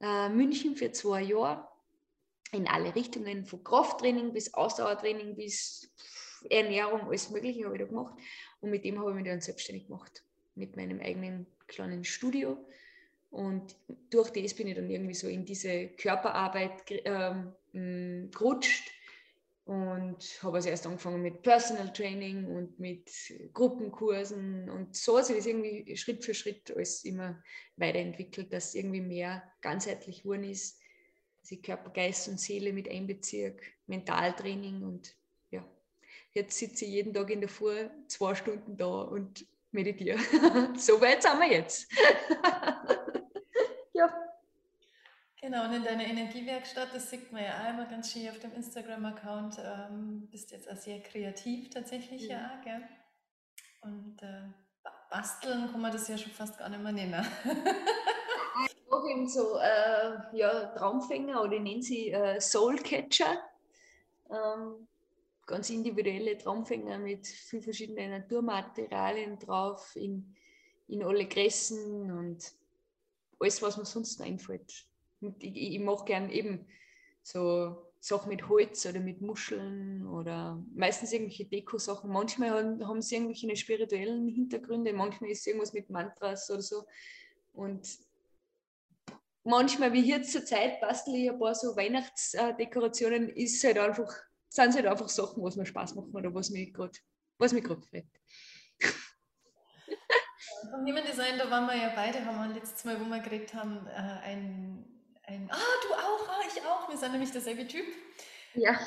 [0.02, 1.68] äh, München für zwei Jahre,
[2.52, 5.92] in alle Richtungen, von Krafttraining bis Ausdauertraining bis
[6.50, 8.16] Ernährung, alles Mögliche habe ich da gemacht.
[8.62, 10.24] Und mit dem habe ich mich dann selbstständig gemacht,
[10.56, 12.58] mit meinem eigenen kleinen Studio.
[13.30, 13.76] Und
[14.10, 18.92] durch das bin ich dann irgendwie so in diese Körperarbeit ähm, gerutscht
[19.66, 23.12] und habe also erst angefangen mit Personal Training und mit
[23.54, 27.40] Gruppenkursen und so hat sich das irgendwie Schritt für Schritt alles immer
[27.78, 30.80] weiterentwickelt, dass irgendwie mehr ganzheitlich geworden ist,
[31.56, 33.56] ich Körper, Geist und Seele mit einbeziehe,
[33.88, 35.16] Mentaltraining und
[35.52, 35.64] ja,
[36.34, 40.18] jetzt sitze ich jeden Tag in der Früh zwei Stunden da und meditiere.
[40.78, 41.92] so weit sind wir jetzt.
[45.42, 48.54] Genau, und in deiner Energiewerkstatt, das sieht man ja auch immer ganz schön auf dem
[48.54, 52.88] Instagram-Account, ähm, bist jetzt auch sehr kreativ tatsächlich ja, ja gell?
[53.82, 54.50] Und äh,
[55.10, 57.26] basteln kann man das ja schon fast gar nicht mehr nennen.
[58.90, 63.38] mache eben so äh, ja, Traumfänger oder ich nenne sie äh, Soulcatcher.
[64.30, 64.88] Ähm,
[65.46, 70.36] ganz individuelle Traumfänger mit vielen verschiedenen Naturmaterialien drauf, in,
[70.88, 72.54] in alle Gressen und
[73.40, 74.90] alles, was mir sonst einfällt
[75.40, 76.66] ich, ich mache gern eben
[77.22, 82.10] so Sachen mit Holz oder mit Muscheln oder meistens irgendwelche Deko-Sachen.
[82.10, 86.86] Manchmal haben, haben sie irgendwelche spirituellen Hintergründe, manchmal ist irgendwas mit Mantras oder so.
[87.54, 87.88] Und
[89.44, 94.12] manchmal, wie jetzt zur Zeit, bastel ich ein paar so Weihnachtsdekorationen, ist halt einfach,
[94.50, 96.98] sind es halt einfach Sachen, was mir Spaß machen oder was mich gerade
[97.38, 98.06] was mich gerade freut.
[100.72, 103.54] Vom Human Design, da waren wir ja beide, haben wir letztes Mal, wo wir geredet
[103.54, 105.00] haben, äh, ein
[105.30, 106.90] ein, ah, du auch, ah, ich auch.
[106.90, 107.86] Wir sind nämlich derselbe Typ.
[108.56, 108.80] Ja.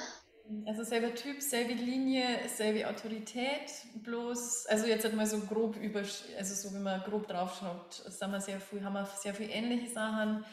[0.66, 3.70] Also selber Typ, selbe Linie, selbe Autorität,
[4.02, 8.32] bloß, also jetzt hat man so grob über, also so wie man grob draufschreibt, sagen
[8.32, 10.44] wir sehr viel, haben wir sehr viele ähnliche Sachen.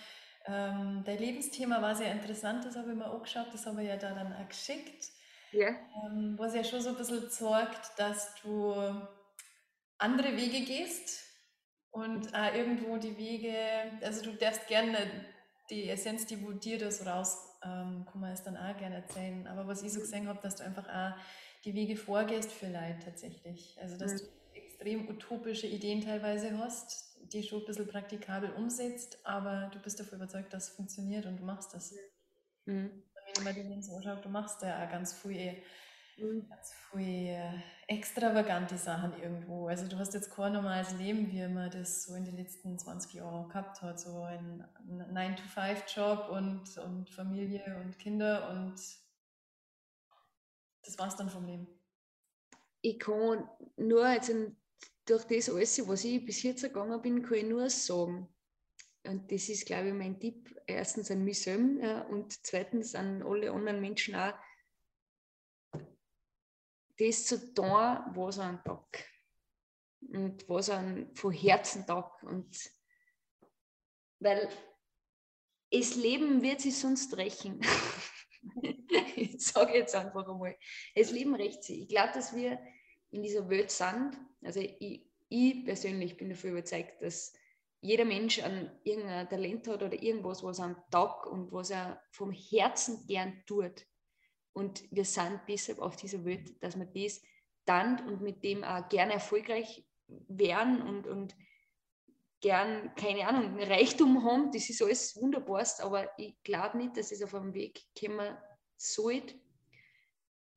[0.46, 3.90] Ähm, dein Lebensthema war sehr interessant, das habe ich mir auch geschaut, das habe ich
[3.90, 5.10] ja da dann auch geschickt.
[5.52, 5.70] Ja.
[6.06, 8.74] Ähm, es ja schon so ein bisschen sorgt, dass du
[9.98, 11.24] andere Wege gehst
[11.92, 13.56] und auch irgendwo die Wege,
[14.02, 14.98] also du darfst gerne
[15.70, 19.48] die Essenz, die wo dir das raus, ähm, kann man es dann auch gerne erzählen.
[19.48, 21.18] Aber was ich so gesehen habe, dass du einfach auch
[21.66, 23.78] die Wege vorgehst für Leid tatsächlich.
[23.82, 24.18] Also dass mhm.
[24.18, 30.00] du extrem utopische Ideen teilweise hast, die schon ein bisschen praktikabel umsetzt, aber du bist
[30.00, 31.94] davon überzeugt, dass es funktioniert und du machst das.
[32.66, 33.04] Mhm.
[33.36, 35.62] Wenn man dir so anschaut, du machst ja auch ganz viel
[36.20, 36.50] Mhm.
[36.50, 39.68] Ganz viele extravagante Sachen irgendwo.
[39.68, 43.16] Also du hast jetzt kein normales Leben, wie man das so in den letzten 20
[43.16, 44.00] Jahren gehabt hat.
[44.00, 48.76] So ein 9-to-5-Job und, und Familie und Kinder und
[50.84, 51.68] das war's dann vom Leben.
[52.82, 54.32] Ich kann nur jetzt
[55.06, 58.30] durch das alles, was ich bis jetzt gegangen bin, kann ich nur sagen.
[59.04, 60.56] Und das ist, glaube ich, mein Tipp.
[60.68, 64.34] Erstens an mich selbst und zweitens an alle anderen Menschen auch
[67.00, 69.06] das zu tun, was einen Tag
[70.02, 72.58] und was einen von Herzen tag und
[74.20, 74.50] weil
[75.72, 77.62] das Leben wird sich sonst rächen.
[79.16, 80.58] ich sage jetzt einfach einmal,
[80.96, 81.82] das Leben rächt sich.
[81.84, 82.60] Ich glaube, dass wir
[83.12, 87.34] in dieser Welt sind, also ich, ich persönlich bin dafür überzeugt, dass
[87.82, 92.32] jeder Mensch an irgendein Talent hat oder irgendwas, was er Tag und was er vom
[92.32, 93.86] Herzen gern tut.
[94.60, 97.22] Und wir sind deshalb auf dieser Welt, dass wir das
[97.64, 99.86] dann und mit dem auch gerne erfolgreich
[100.28, 101.34] werden und, und
[102.42, 104.52] gern, keine Ahnung, Reichtum haben.
[104.52, 108.38] Das ist alles wunderbarst, aber ich glaube nicht, dass es auf einem Weg kommen
[108.76, 109.36] sollte,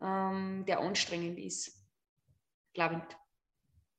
[0.01, 1.81] ähm, der anstrengend ist.
[2.75, 3.19] Glaube ich nicht.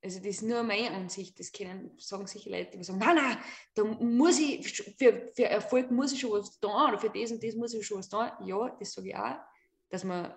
[0.02, 1.40] Also das ist nur meine Ansicht.
[1.40, 3.38] Das können sagen sicher Leute, die sagen, nein, nein,
[3.74, 7.42] da muss ich, für, für Erfolg muss ich schon was tun oder für das und
[7.42, 8.28] das muss ich schon was tun.
[8.44, 9.38] Ja, das sage ich auch
[9.90, 10.34] dass man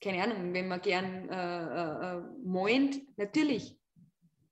[0.00, 3.76] keine Ahnung, wenn man gern äh, äh, meint, natürlich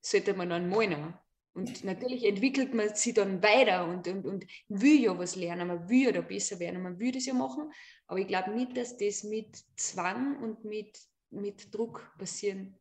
[0.01, 1.15] sollte man dann meinen.
[1.55, 5.89] Und natürlich entwickelt man sich dann weiter und, und, und will ja was lernen, man
[5.89, 7.73] will ja da besser werden, man will das ja machen.
[8.07, 10.99] Aber ich glaube nicht, dass das mit Zwang und mit,
[11.31, 12.79] mit Druck passieren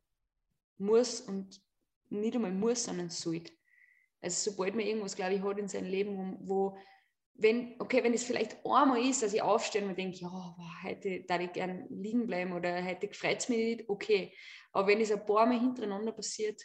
[0.76, 1.58] muss und
[2.10, 3.52] nicht einmal muss, sondern sollte.
[4.20, 6.76] Also sobald man irgendwas, glaube ich, hat in seinem Leben, wo,
[7.38, 11.22] wenn, okay, wenn es vielleicht einmal ist, dass ich aufstehe und denke, ja, wow, heute
[11.24, 14.32] darf ich gern liegen bleiben oder heute freut es mich nicht, okay.
[14.72, 16.62] Aber wenn es ein paar Mal hintereinander passiert,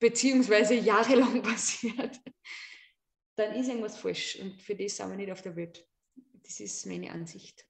[0.00, 2.20] beziehungsweise jahrelang passiert,
[3.36, 5.86] dann ist irgendwas falsch und für das sind wir nicht auf der Welt.
[6.42, 7.64] Das ist meine Ansicht.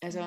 [0.00, 0.20] Also,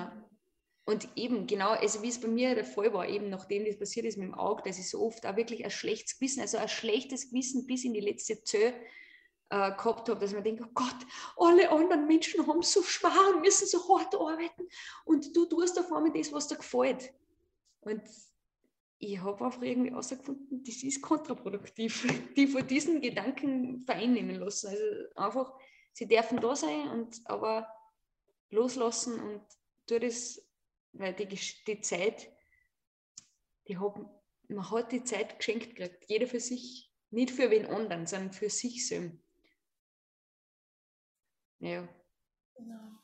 [0.85, 4.05] und eben genau, also wie es bei mir der Fall war, eben nachdem das passiert
[4.05, 6.69] ist mit dem Auge, dass ich so oft auch wirklich ein schlechtes Gewissen, also ein
[6.69, 8.73] schlechtes Gewissen bis in die letzte Zölle
[9.49, 10.95] äh, gehabt habe, dass man denkt, oh Gott,
[11.37, 14.67] alle anderen Menschen haben so schwer und müssen so hart arbeiten
[15.05, 17.13] und du tust auf einmal das, was dir gefällt.
[17.81, 18.01] Und
[18.97, 24.69] ich habe einfach irgendwie herausgefunden, das ist kontraproduktiv, die von diesen Gedanken vereinnehmen lassen.
[24.69, 24.83] Also
[25.15, 25.53] einfach,
[25.93, 27.67] sie dürfen da sein, und aber
[28.49, 29.41] loslassen und
[29.85, 30.41] tu das,
[30.93, 32.31] weil die, die Zeit,
[33.67, 33.95] die hat,
[34.47, 38.49] man hat die Zeit geschenkt gekriegt, jeder für sich, nicht für wen anderen, sondern für
[38.49, 39.24] sich selbst.
[41.65, 41.87] Ja.
[42.57, 42.95] Genau.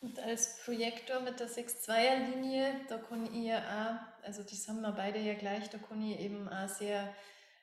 [0.00, 5.18] Und als Projektor mit der 6-2er-Linie, da kann ich auch, also das haben wir beide
[5.18, 7.12] ja gleich, da kann ich eben auch sehr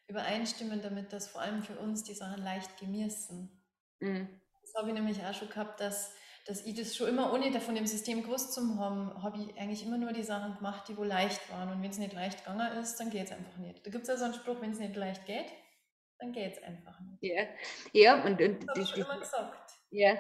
[0.07, 3.63] übereinstimmen damit, dass vor allem für uns die Sachen leicht gemirsten.
[3.99, 4.41] Mhm.
[4.61, 6.13] Das habe ich nämlich auch schon gehabt, dass,
[6.45, 9.85] dass ich das schon immer, ohne davon dem System gewusst zu haben, habe ich eigentlich
[9.85, 11.71] immer nur die Sachen gemacht, die wohl leicht waren.
[11.71, 13.85] Und wenn es nicht leicht gegangen ist, dann geht es einfach nicht.
[13.85, 15.51] Da gibt es ja so einen Spruch, wenn es nicht leicht geht,
[16.19, 17.23] dann geht es einfach nicht.
[17.23, 17.45] Ja,
[17.93, 19.71] ja und, und das habe ich schon immer gesagt.
[19.95, 20.17] Ja,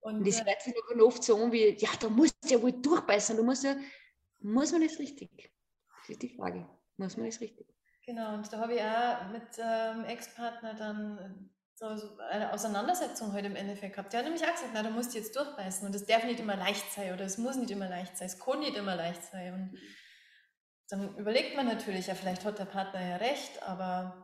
[0.00, 2.48] und, und das äh, hört sich dann oft so an wie, ja, da musst du
[2.48, 3.76] ja wohl durchbeißen, du musst ja,
[4.40, 5.52] muss man das richtig?
[6.00, 7.66] Das ist die Frage, muss man das richtig?
[8.04, 13.46] Genau, und da habe ich auch mit ähm, Ex-Partner dann so, so, eine Auseinandersetzung heute
[13.46, 14.12] im Endeffekt gehabt.
[14.12, 16.56] Der hat nämlich auch gesagt, na, du musst jetzt durchbeißen und es darf nicht immer
[16.56, 19.54] leicht sein oder es muss nicht immer leicht sein, es kann nicht immer leicht sein.
[19.54, 19.78] Und
[20.88, 24.23] dann überlegt man natürlich, ja, vielleicht hat der Partner ja recht, aber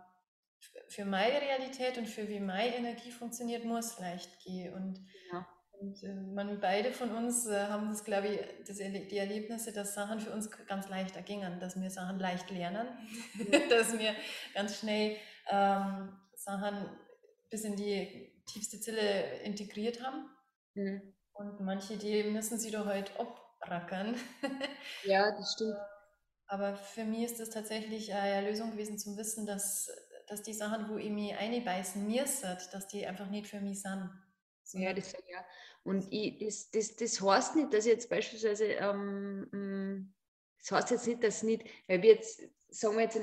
[0.90, 4.74] für meine Realität und für wie meine Energie funktioniert, muss leicht gehen.
[4.74, 5.46] Und ja.
[5.80, 9.94] Und äh, man, beide von uns äh, haben das, glaube ich, das, die Erlebnisse, dass
[9.94, 12.86] Sachen für uns ganz leicht ergingen, dass wir Sachen leicht lernen,
[13.70, 14.14] dass wir
[14.52, 15.16] ganz schnell
[15.48, 16.90] ähm, Sachen
[17.48, 20.28] bis in die tiefste Zelle integriert haben.
[20.74, 21.14] Mhm.
[21.32, 23.28] Und manche, die müssen sie doch heute halt
[23.60, 24.16] abrackern.
[25.04, 25.76] ja, das stimmt.
[26.46, 29.88] Aber für mich ist das tatsächlich eine Lösung gewesen zum Wissen, dass,
[30.30, 34.08] dass die Sachen, wo ich mich einbeißen mir dass die einfach nicht für mich sind.
[34.74, 35.44] Ja, das ja.
[35.82, 40.14] Und ich, das, das, das heißt nicht, dass ich jetzt beispielsweise, ähm, mm,
[40.58, 43.18] das heißt jetzt nicht, dass nicht, weil wir jetzt, sagen wir jetzt,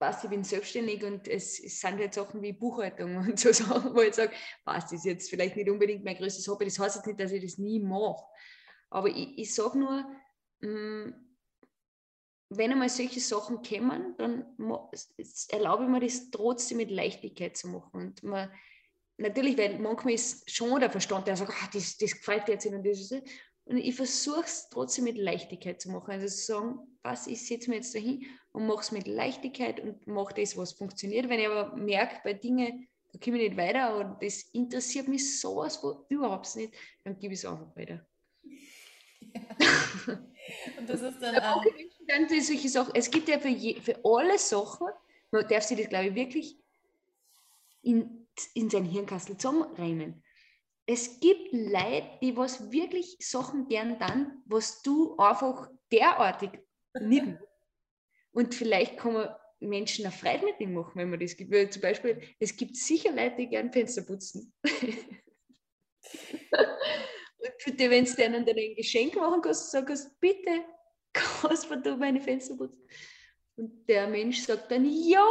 [0.00, 3.94] passt, ich bin selbstständig und es, es sind halt Sachen wie Buchhaltung und so Sachen,
[3.94, 4.32] wo ich sage,
[4.64, 7.30] passt, das ist jetzt vielleicht nicht unbedingt mein größtes Hobby, das heißt jetzt nicht, dass
[7.30, 8.24] ich das nie mache.
[8.88, 10.04] Aber ich, ich sage nur,
[10.62, 11.29] mh, mm,
[12.50, 14.44] wenn einmal solche Sachen kommen, dann
[15.50, 17.90] erlaube ich mir das trotzdem mit Leichtigkeit zu machen.
[17.92, 18.50] Und man,
[19.18, 22.74] natürlich, weil manchmal ist schon der Verstand, der sagt, ah, das, das gefällt jetzt nicht
[22.74, 23.12] und das ist
[23.66, 26.10] Und ich versuche es trotzdem mit Leichtigkeit zu machen.
[26.10, 30.04] Also zu sagen, was, ich setze mir jetzt dahin und mache es mit Leichtigkeit und
[30.08, 31.28] mache das, was funktioniert.
[31.28, 35.40] Wenn ich aber merke, bei Dingen, da komme ich nicht weiter und das interessiert mich
[35.40, 38.04] sowas von überhaupt nicht, dann gebe ich es einfach weiter.
[40.50, 40.78] Ja.
[40.78, 41.64] Und das ist dann auch.
[42.10, 42.94] Dann solche Sachen.
[42.94, 44.88] Es gibt ja für, je, für alle Sachen,
[45.30, 46.56] man darf sich das, glaube ich, wirklich
[47.82, 48.20] in
[48.54, 50.22] in sein Hirnkastel zusammenreimen.
[50.86, 56.50] Es gibt Leute, die was wirklich Sachen gern dann, was du einfach derartig
[57.00, 57.38] nicht
[58.32, 59.28] Und vielleicht kann man
[59.60, 61.52] Menschen eine Freude mit dem machen, wenn man das gibt.
[61.52, 64.52] Weil zum Beispiel, es gibt sicher Leute, die gern Fenster putzen.
[67.42, 70.64] Und bitte, wenn du denen dann ein Geschenk machen kannst, sagst bitte,
[71.12, 72.82] kannst du meine Fenster putzen?
[73.56, 75.26] Und der Mensch sagt dann, ja,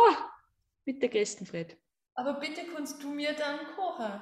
[0.85, 1.75] mit der größten Freude.
[2.15, 4.21] Aber bitte kannst du mir dann kochen.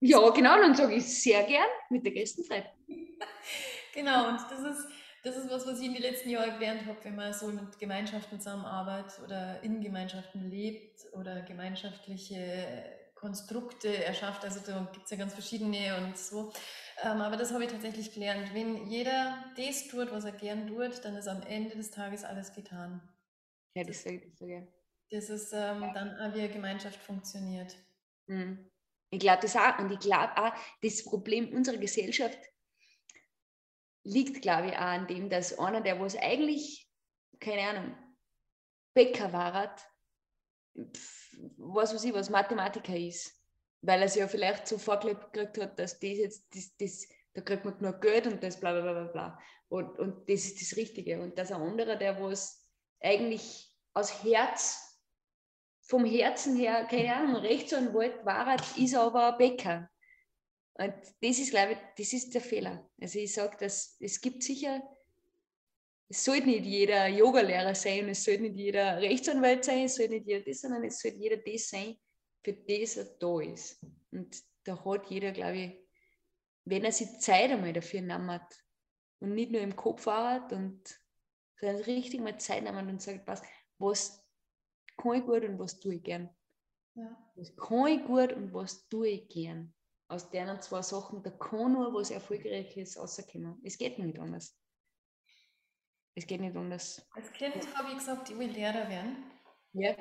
[0.00, 2.68] Ja, genau, dann sage ich sehr gern mit der größten Freude.
[3.94, 4.88] genau, und das ist,
[5.22, 7.78] das ist was, was ich in den letzten Jahren gelernt habe, wenn man so mit
[7.78, 14.44] Gemeinschaften zusammenarbeitet oder in Gemeinschaften lebt oder gemeinschaftliche Konstrukte erschafft.
[14.44, 16.52] Also da gibt es ja ganz verschiedene und so.
[17.02, 18.54] Ähm, aber das habe ich tatsächlich gelernt.
[18.54, 22.54] Wenn jeder das tut, was er gern tut, dann ist am Ende des Tages alles
[22.54, 23.02] getan.
[23.74, 24.68] Ja, das so gern
[25.10, 27.76] dass es ähm, dann auch wie eine Gemeinschaft funktioniert.
[28.26, 28.70] Mhm.
[29.10, 29.78] Ich glaube das auch.
[29.78, 32.38] Und ich glaube auch, das Problem unserer Gesellschaft
[34.02, 36.90] liegt, glaube ich, auch an dem, dass einer, der was eigentlich,
[37.40, 37.96] keine Ahnung,
[38.94, 39.76] Bäcker war,
[41.58, 43.35] was weiß ich, was Mathematiker ist,
[43.86, 47.40] weil er sich ja vielleicht so vorgelebt gekriegt hat, dass das jetzt, das, das, da
[47.40, 49.38] kriegt man genug Geld und das bla bla bla bla.
[49.68, 51.20] Und, und das ist das Richtige.
[51.20, 52.66] Und dass ein anderer, der was
[53.00, 54.82] eigentlich aus Herz,
[55.82, 59.88] vom Herzen her, keine Ahnung, Rechtsanwalt war, ist aber ein Bäcker.
[60.74, 62.90] Und das ist, glaube ich, das ist der Fehler.
[63.00, 64.82] Also ich sage, dass es gibt sicher,
[66.08, 70.26] es sollte nicht jeder Yogalehrer sein, es sollte nicht jeder Rechtsanwalt sein, es sollte nicht
[70.26, 71.96] jeder das, sondern es sollte jeder das sein,
[72.46, 73.84] für das er da ist.
[74.12, 75.88] Und da hat jeder, glaube ich,
[76.64, 78.64] wenn er sich Zeit einmal dafür nimmt
[79.18, 80.80] und nicht nur im Kopf hat und
[81.58, 83.42] sondern richtig mal Zeit nehmen und sagt, was,
[83.78, 84.24] was
[84.96, 86.28] kann ich gut und was tue ich gern.
[86.94, 87.32] Ja.
[87.34, 89.74] Was kann ich gut und was tue ich gern
[90.08, 93.60] aus deren zwei Sachen, da kann nur was Erfolgreiches rauskommen.
[93.64, 94.56] Es geht nicht anders.
[96.14, 97.04] Es geht nicht anders.
[97.10, 99.24] Als Kind habe ich gesagt, ich will Lehrer werden.
[99.72, 99.96] Ja.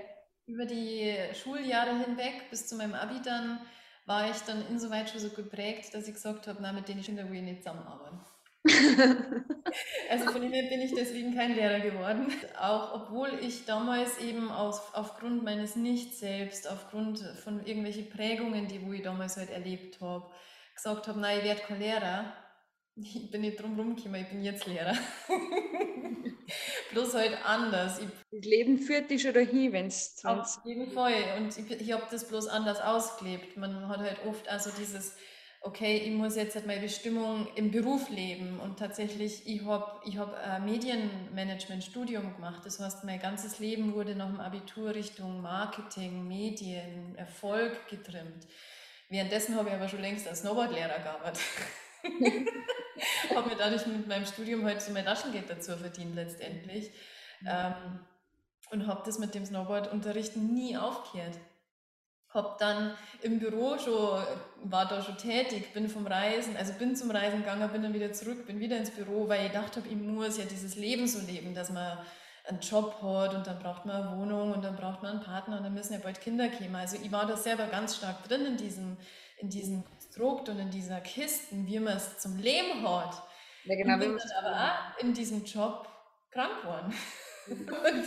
[0.47, 3.59] Über die Schuljahre hinweg bis zu meinem Abi dann
[4.05, 7.31] war ich dann insoweit schon so geprägt, dass ich gesagt habe, na, mit denen Kindern
[7.31, 8.19] will ich nicht zusammenarbeiten.
[10.09, 12.31] also von dem her bin ich deswegen kein Lehrer geworden.
[12.59, 18.93] Auch obwohl ich damals eben aus, aufgrund meines Nicht-Selbst, aufgrund von irgendwelchen Prägungen, die wo
[18.93, 20.25] ich damals halt erlebt habe,
[20.75, 22.33] gesagt habe, nein, ich werde kein Lehrer.
[22.95, 24.95] Ich bin nicht drum rumgekommen, ich bin jetzt Lehrer.
[26.95, 27.99] Bloß halt anders.
[27.99, 30.23] Ich, das Leben führt dich schon dahin, wenn es...
[30.23, 31.37] Auf jeden Fall.
[31.37, 33.57] Und ich, ich habe das bloß anders ausgelebt.
[33.57, 35.15] Man hat halt oft also dieses
[35.65, 40.17] okay, ich muss jetzt halt meine Bestimmung im Beruf leben und tatsächlich, ich habe ich
[40.17, 42.61] hab ein Medienmanagement-Studium gemacht.
[42.65, 48.47] Das heißt, mein ganzes Leben wurde nach dem Abitur Richtung Marketing, Medien, Erfolg getrimmt.
[49.09, 51.41] Währenddessen habe ich aber schon längst als Snowboardlehrer gearbeitet.
[53.35, 56.91] habe mir dadurch mit meinem Studium halt so mein Taschengeld dazu verdient letztendlich.
[57.41, 57.47] Mhm.
[57.49, 57.99] Ähm,
[58.71, 61.35] und habe das mit dem Snowboard-Unterrichten nie aufgehört
[62.35, 64.21] habe dann im Büro schon,
[64.65, 68.11] war da schon tätig, bin vom Reisen, also bin zum Reisen gegangen, bin dann wieder
[68.11, 71.25] zurück, bin wieder ins Büro, weil ich gedacht habe, ich muss ja dieses Leben so
[71.25, 71.97] leben, dass man
[72.47, 75.57] einen Job hat und dann braucht man eine Wohnung und dann braucht man einen Partner
[75.57, 76.75] und dann müssen ja bald Kinder kommen.
[76.75, 78.97] Also ich war da selber ganz stark drin in diesem,
[79.37, 79.83] in diesem
[80.15, 83.21] Konstrukt und in dieser Kisten, wie man es zum Leben hat.
[83.65, 85.87] Ja, genau, und bin dann aber auch in diesem Job
[86.31, 86.93] krank geworden.
[87.47, 88.05] und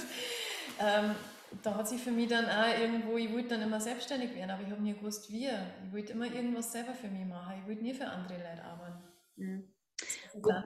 [0.81, 1.14] ähm,
[1.62, 4.62] da hat sich für mich dann auch irgendwo, ich wollte dann immer selbstständig werden, aber
[4.62, 5.47] ich habe nie gewusst, wie.
[5.47, 7.61] Ich wollte immer irgendwas selber für mich machen.
[7.61, 9.03] Ich wollte nie für andere Leute arbeiten.
[9.37, 9.75] Mhm.
[10.42, 10.64] Da,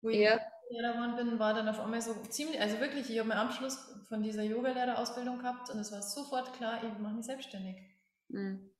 [0.00, 0.40] wo ich ja.
[0.70, 3.78] Lehrer geworden bin, war dann auf einmal so ziemlich, also wirklich, ich habe meinen Abschluss
[4.08, 7.76] von dieser Yoga-Lehrerausbildung gehabt und es war sofort klar, ich mache mich selbstständig.
[8.28, 8.71] Mhm.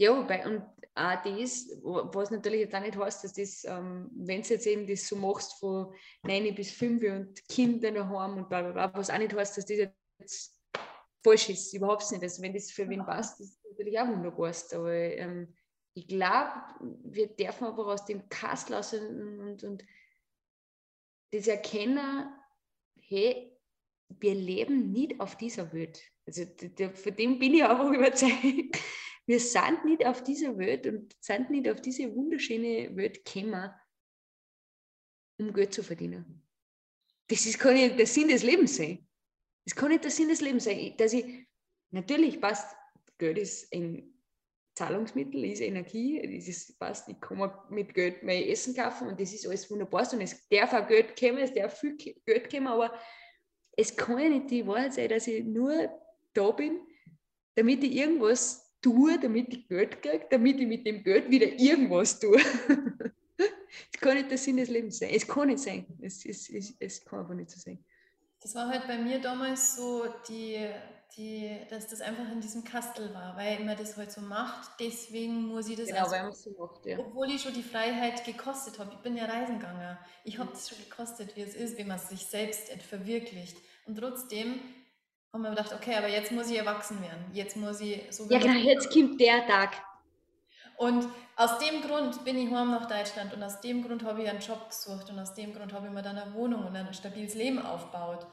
[0.00, 0.62] Ja, wobei, und
[0.94, 4.86] auch das, was natürlich jetzt auch nicht heißt, dass das, ähm, wenn du jetzt eben
[4.86, 9.10] das so machst von 9 bis 5 und Kinder daheim und bla bla bla, was
[9.10, 10.58] auch nicht heißt, dass das jetzt
[11.22, 12.22] falsch ist, überhaupt nicht.
[12.22, 14.54] Also wenn das für wen passt, das ist natürlich auch wunderbar.
[14.72, 15.54] Aber ähm,
[15.92, 16.50] ich glaube,
[17.04, 19.84] wir dürfen aber aus dem Kast lassen und, und
[21.30, 22.26] das erkennen,
[23.02, 23.54] hey,
[24.08, 26.00] wir leben nicht auf dieser Welt.
[26.26, 26.46] Also
[26.94, 28.78] von dem bin ich einfach überzeugt
[29.30, 33.70] wir sind nicht auf dieser Welt und sind nicht auf diese wunderschöne Welt gekommen,
[35.38, 36.42] um Geld zu verdienen.
[37.28, 39.06] Das ist, kann nicht der Sinn des Lebens sein.
[39.64, 40.96] Das kann nicht der Sinn des Lebens sein.
[40.96, 41.46] Dass ich,
[41.92, 42.74] natürlich passt,
[43.18, 44.12] Geld ist ein
[44.74, 49.32] Zahlungsmittel, ist Energie, das ist, passt, ich kann mit Geld mein Essen kaufen und das
[49.32, 52.92] ist alles wunderbar und es darf auch Geld kommen, es darf viel Geld kommen, aber
[53.76, 55.88] es kann ja nicht die Wahrheit sein, dass ich nur
[56.32, 56.80] da bin,
[57.54, 62.18] damit ich irgendwas tue, damit ich Geld kriege, damit ich mit dem Geld wieder irgendwas
[62.18, 62.38] tue.
[63.92, 65.10] Es kann nicht der Sinn des Lebens sein.
[65.12, 65.86] Es kann nicht sein.
[66.00, 67.82] Es, es, es, es kann einfach nicht so sein.
[68.40, 70.66] Das war halt bei mir damals so, die,
[71.16, 74.80] die, dass das einfach in diesem Kastel war, weil man das halt so macht.
[74.80, 76.98] Deswegen muss ich das Genau, also, weil man es so macht, ja.
[76.98, 78.92] Obwohl ich schon die Freiheit gekostet habe.
[78.94, 79.98] Ich bin ja Reisen gegangen.
[80.24, 83.56] Ich habe das schon gekostet, wie es ist, wie man sich selbst verwirklicht.
[83.86, 84.60] Und trotzdem
[85.32, 87.24] haben wir gedacht, okay, aber jetzt muss ich erwachsen werden.
[87.32, 88.28] Jetzt muss ich so.
[88.28, 89.70] Ja, genau, jetzt kommt der Tag.
[90.76, 91.06] Und
[91.36, 94.40] aus dem Grund bin ich heim nach Deutschland und aus dem Grund habe ich einen
[94.40, 97.34] Job gesucht und aus dem Grund habe ich mir dann eine Wohnung und ein stabiles
[97.34, 98.26] Leben aufgebaut.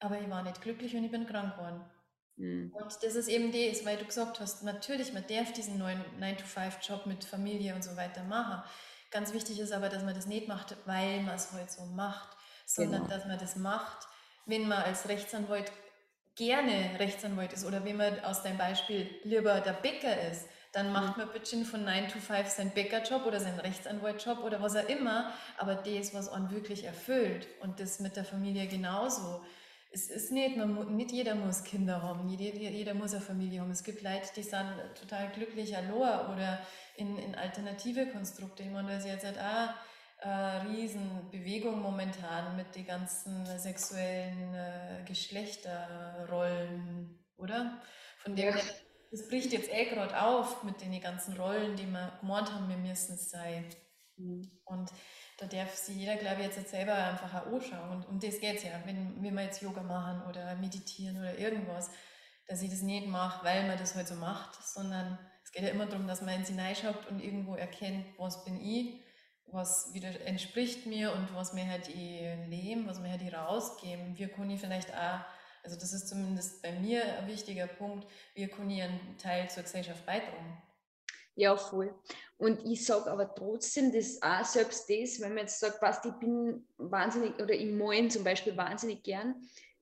[0.00, 1.84] Aber ich war nicht glücklich und ich bin krank geworden.
[2.36, 2.72] Mhm.
[2.74, 7.06] Und das ist eben das, weil du gesagt hast, natürlich, man darf diesen neuen 9-to-5-Job
[7.06, 8.62] mit Familie und so weiter machen.
[9.10, 12.36] Ganz wichtig ist aber, dass man das nicht macht, weil man es heute so macht,
[12.66, 13.14] sondern genau.
[13.14, 14.08] dass man das macht,
[14.46, 15.70] wenn man als Rechtsanwalt
[16.36, 21.16] gerne Rechtsanwalt ist oder wenn man aus deinem Beispiel lieber der Bäcker ist, dann macht
[21.16, 25.32] man bitte von 9 to 5 seinen Bäckerjob oder seinen Rechtsanwaltjob oder was auch immer,
[25.56, 29.40] aber das, was einen wirklich erfüllt und das mit der Familie genauso.
[29.92, 33.70] Es ist nicht, man, nicht jeder muss Kinder haben, jeder, jeder muss eine Familie haben.
[33.70, 34.66] Es gibt Leute, die sind
[35.00, 36.60] total glücklich allein oder
[36.96, 38.64] in, in alternative Konstrukte.
[38.64, 39.74] Ich meine, da ist jetzt halt auch
[40.24, 47.80] eine Riesenbewegung momentan mit den ganzen sexuellen äh, Geschlechterrollen, oder?
[48.18, 48.56] Von dem ja.
[49.10, 52.76] das bricht jetzt eh gerade auf mit den ganzen Rollen, die wir gemeint haben, wir
[52.76, 53.66] müssen es sein.
[54.16, 54.50] Mhm.
[54.64, 54.90] Und
[55.38, 57.90] da darf sich jeder, glaube ich, jetzt selber einfach auch anschauen.
[57.90, 61.38] Und um das geht es ja, wenn, wenn wir jetzt Yoga machen oder meditieren oder
[61.38, 61.90] irgendwas,
[62.46, 65.70] dass ich das nicht mache, weil man das halt so macht, sondern es geht ja
[65.70, 69.03] immer darum, dass man in sich hineinschaut und irgendwo erkennt, was bin ich,
[69.46, 74.18] was wieder entspricht mir und was mir halt ich leben, was mir halt ich rausgeben.
[74.18, 75.20] Wir können vielleicht auch,
[75.62, 80.04] also das ist zumindest bei mir ein wichtiger Punkt, wir können einen Teil zur Gesellschaft
[80.06, 80.62] beitragen.
[81.36, 81.92] Ja, voll.
[82.38, 86.12] Und ich sage aber trotzdem, dass auch selbst das, wenn man jetzt sagt, passt, ich
[86.14, 89.34] bin wahnsinnig, oder ich malen zum Beispiel wahnsinnig gern,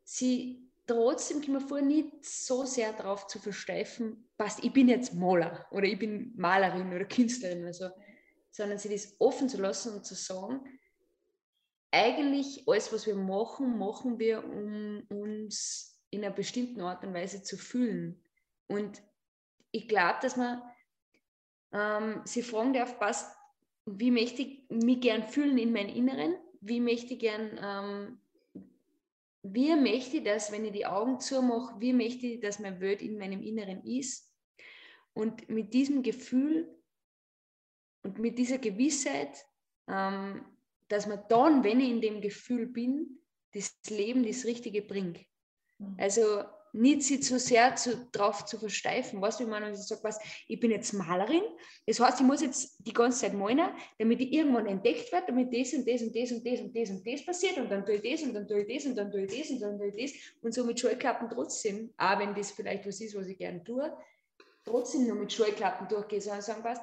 [0.05, 5.15] sie trotzdem kann man vorher nicht so sehr darauf zu versteifen, passt, ich bin jetzt
[5.15, 7.91] Maler oder ich bin Malerin oder Künstlerin oder so,
[8.53, 10.61] sondern sie das offen zu lassen und zu sagen,
[11.91, 17.43] eigentlich alles, was wir machen, machen wir, um uns in einer bestimmten Art und Weise
[17.43, 18.23] zu fühlen.
[18.69, 19.03] Und
[19.73, 20.63] ich glaube, dass man
[21.73, 23.35] ähm, sie fragen darf, passt,
[23.87, 26.37] wie möchte ich mich gern fühlen in meinem Inneren?
[26.61, 28.21] Wie möchte ich gern, ähm,
[29.43, 33.03] wie möchte ich das, wenn ich die Augen zumache, wie möchte ich, dass mein Welt
[33.03, 34.31] in meinem Inneren ist?
[35.15, 36.82] Und mit diesem Gefühl
[38.03, 39.45] und mit dieser Gewissheit,
[39.89, 40.45] ähm,
[40.89, 43.19] dass man dann, wenn ich in dem Gefühl bin,
[43.53, 45.21] das Leben das Richtige bringt.
[45.79, 45.97] Mhm.
[45.99, 46.43] Also
[46.73, 49.21] nicht sich zu sehr zu, drauf zu versteifen.
[49.21, 51.43] Was wie man sagt, was, ich bin jetzt Malerin,
[51.87, 55.53] das heißt, ich muss jetzt die ganze Zeit malen, damit ich irgendwann entdeckt werde, damit
[55.55, 57.97] das und das und das und das und das und das passiert und dann tue
[57.97, 59.89] ich das und dann tue ich das und dann tue ich das und dann tue
[59.89, 63.37] ich das und so mit Scheuklappen trotzdem, auch wenn das vielleicht was ist, was ich
[63.37, 63.95] gerne tue,
[64.65, 66.79] trotzdem nur mit Scheuklappen durchgehe, sondern sagen, was,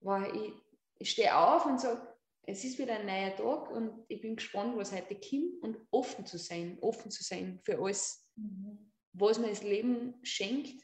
[0.00, 0.52] wow, ich,
[0.98, 2.06] ich stehe auf und sage,
[2.42, 6.26] es ist wieder ein neuer Tag und ich bin gespannt, was heute kommt und offen
[6.26, 8.28] zu sein, offen zu sein für alles.
[8.36, 10.82] Mhm was mir das Leben schenkt.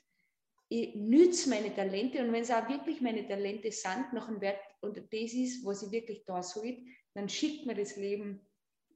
[0.68, 4.60] Ich nütze meine Talente und wenn es auch wirklich meine Talente sind, noch ein Wert
[4.80, 8.44] und das ist, was ich wirklich da soll, dann schickt mir das Leben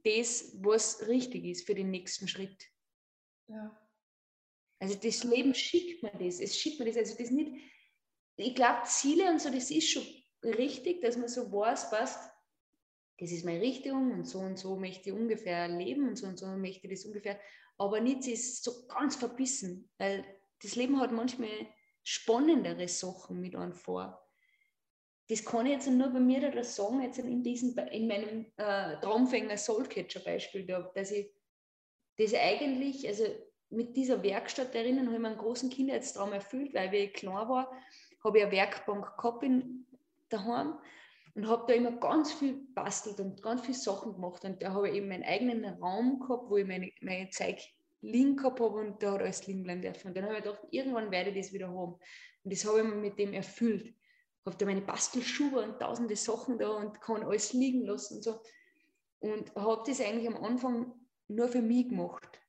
[0.02, 2.66] das, was richtig ist für den nächsten Schritt.
[3.46, 3.76] Ja.
[4.80, 7.52] Also das Leben schickt mir das, es schickt mir das, also das nicht,
[8.40, 10.04] ich glaube Ziele und so, das ist schon
[10.42, 12.30] richtig, dass man so weiß, passt,
[13.18, 16.38] das ist meine Richtung und so und so möchte ich ungefähr leben und so und
[16.38, 17.38] so möchte ich das ungefähr
[17.80, 20.22] aber nichts ist so ganz verbissen, weil
[20.62, 21.48] das Leben hat manchmal
[22.02, 24.22] spannendere Sachen mit einem vor.
[25.30, 29.00] Das kann ich jetzt nur bei mir da sagen, jetzt in, diesem, in meinem äh,
[29.00, 31.32] Traumfänger Soulcatcher Beispiel, da, dass ich
[32.18, 33.24] das eigentlich, also
[33.70, 37.72] mit dieser Werkstatt erinnern, habe ich meinen großen Kindheitstraum erfüllt, weil ich klein war,
[38.24, 39.86] habe ich eine Werkbank gehabt in,
[40.28, 40.78] daheim
[41.34, 44.44] und habe da immer ganz viel bastelt und ganz viele Sachen gemacht.
[44.44, 47.58] Und da habe ich eben meinen eigenen Raum gehabt, wo ich meine, meine Zeug
[48.00, 50.08] liegen gehabt habe und da hat alles liegen bleiben dürfen.
[50.08, 51.98] Und dann habe ich gedacht, irgendwann werde ich das wieder haben.
[52.42, 53.94] Und das habe ich mir mit dem erfüllt.
[54.46, 58.40] Habe da meine Bastelschuhe und tausende Sachen da und kann alles liegen lassen und so.
[59.20, 60.92] Und habe das eigentlich am Anfang
[61.28, 62.40] nur für mich gemacht.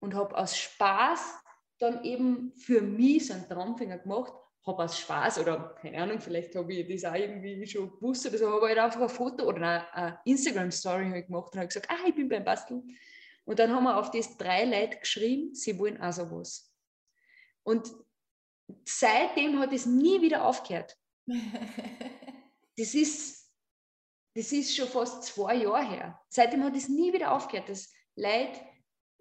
[0.00, 1.38] Und habe aus Spaß
[1.78, 4.32] dann eben für mich so einen Traumfänger gemacht
[4.68, 8.38] habe aus Spaß oder keine Ahnung, vielleicht habe ich das auch irgendwie schon gewusst oder
[8.38, 12.06] so, habe halt einfach ein Foto oder eine, Instagram-Story halt gemacht und habe gesagt, ah,
[12.06, 12.96] ich bin beim Basteln.
[13.44, 16.72] Und dann haben wir auf das drei Leute geschrieben, sie wollen auch sowas.
[17.62, 17.90] Und
[18.84, 20.96] seitdem hat es nie wieder aufgehört.
[22.80, 23.50] Das ist,
[24.36, 26.20] das ist schon fast zwei Jahre her.
[26.28, 28.60] Seitdem hat es nie wieder aufgehört, dass Leute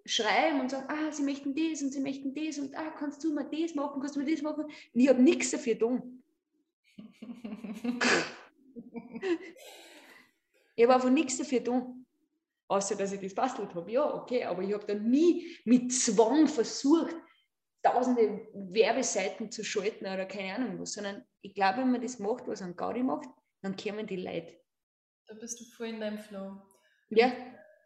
[0.07, 3.33] schreiben und sagen, ah, sie möchten das und sie möchten das und ah, kannst du
[3.33, 4.65] mal das machen, kannst du mal das machen.
[4.65, 6.23] Und ich habe nichts dafür tun.
[10.75, 12.05] ich habe einfach nichts dafür tun.
[12.69, 13.91] Außer, dass ich das bastelt habe.
[13.91, 17.15] Ja, okay, aber ich habe dann nie mit Zwang versucht,
[17.81, 22.47] tausende Werbeseiten zu schalten oder keine Ahnung was, sondern ich glaube, wenn man das macht,
[22.47, 23.29] was ein Gaudi macht,
[23.61, 24.59] dann kommen die Leute.
[25.27, 26.61] Da bist du voll in deinem Flow.
[27.09, 27.31] Ja,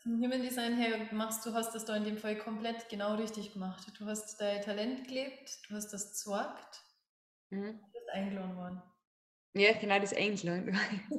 [0.04, 3.54] vom Human Design her machst du hast das da in dem Fall komplett genau richtig
[3.54, 3.92] gemacht.
[4.00, 6.82] Du hast dein Talent gelebt, du hast das gesorgt,
[7.50, 7.80] mhm.
[7.80, 8.82] du bist eingeladen worden.
[9.54, 10.78] Ja, genau, das eingeladen.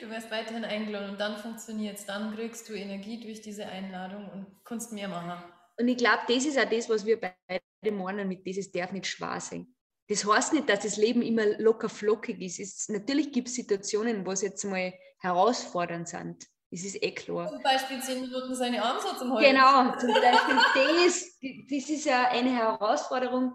[0.00, 2.06] du wirst weiterhin eingeladen und dann funktioniert es.
[2.06, 5.42] Dann kriegst du Energie durch diese Einladung und kannst mehr machen.
[5.78, 9.06] Und ich glaube, das ist auch das, was wir beide meinen mit dieses darf nicht
[9.06, 9.74] schwer sein.
[10.08, 12.60] das heißt nicht, dass das Leben immer locker flockig ist.
[12.60, 16.51] Es, natürlich gibt es Situationen, wo es jetzt mal herausfordernd sind.
[16.72, 17.50] Das ist eh klar.
[17.50, 19.54] Zum Beispiel zehn Minuten seine Arme so zum Heulen.
[19.54, 23.52] Genau, zum Beispiel das, das ist ja eine Herausforderung,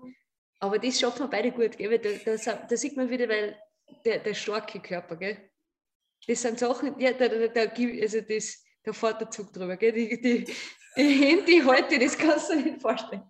[0.60, 1.80] aber das schaffen wir beide gut.
[1.80, 1.98] Gell?
[1.98, 3.60] Da, da, da, sieht man wieder, weil
[4.06, 5.50] der, der starke Körper, gell?
[6.28, 7.62] das sind Sachen, ja, da, da, da,
[8.02, 9.78] also das, da fährt der Zug drüber.
[9.78, 9.94] Gell?
[9.94, 10.54] Die, die,
[10.96, 13.24] die Hände, halte, das kannst du dir nicht vorstellen.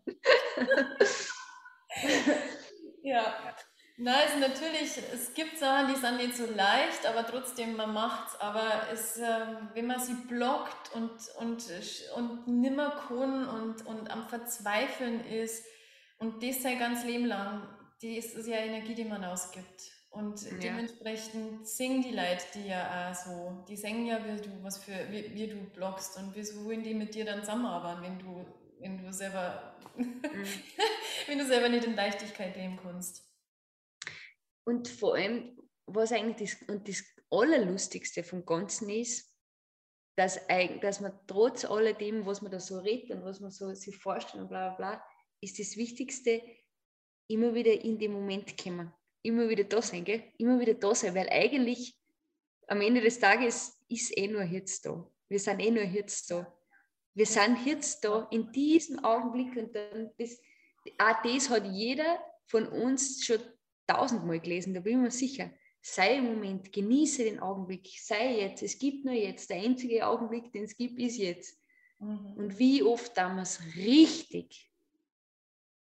[3.04, 3.56] ja.
[4.00, 8.28] Nein, also natürlich, es gibt Sachen, die sind nicht so leicht, aber trotzdem, man macht
[8.28, 8.40] es.
[8.40, 11.66] Aber es, ähm, wenn man sie blockt und, und,
[12.16, 15.66] und nimmer kann und, und am Verzweifeln ist
[16.20, 17.68] und das sein ganzes Leben lang,
[18.04, 19.92] die ist, ist ja Energie, die man ausgibt.
[20.12, 20.58] Und ja.
[20.62, 23.66] dementsprechend singen die Leute die ja auch so.
[23.68, 26.94] Die singen ja, wie du, was für, wie, wie du bloggst und wieso wollen die
[26.94, 28.46] mit dir dann zusammenarbeiten, wenn du,
[28.80, 30.22] wenn du selber, mhm.
[31.28, 33.27] wenn du selber nicht in Leichtigkeit leben kannst.
[34.68, 37.02] Und vor allem, was eigentlich das, und das
[37.32, 39.34] Allerlustigste vom Ganzen ist,
[40.18, 40.42] dass,
[40.82, 44.44] dass man trotz alledem, was man da so redet und was man so sich vorstellt
[44.44, 45.06] und bla bla bla,
[45.40, 46.42] ist das Wichtigste,
[47.30, 48.92] immer wieder in den Moment kommen.
[49.22, 50.24] Immer wieder da sein, gell?
[50.38, 51.98] Immer wieder da sein, weil eigentlich
[52.68, 55.10] am Ende des Tages ist eh nur jetzt da.
[55.30, 56.54] Wir sind eh nur jetzt da.
[57.14, 60.38] Wir sind jetzt da in diesem Augenblick und dann das,
[60.98, 63.40] auch das hat jeder von uns schon
[63.88, 65.52] tausendmal gelesen, da bin ich mir sicher.
[65.82, 68.62] Sei im Moment, genieße den Augenblick, sei jetzt.
[68.62, 69.50] Es gibt nur jetzt.
[69.50, 71.62] Der einzige Augenblick, den es gibt, ist jetzt.
[72.00, 72.34] Mhm.
[72.34, 74.72] Und wie oft damals richtig,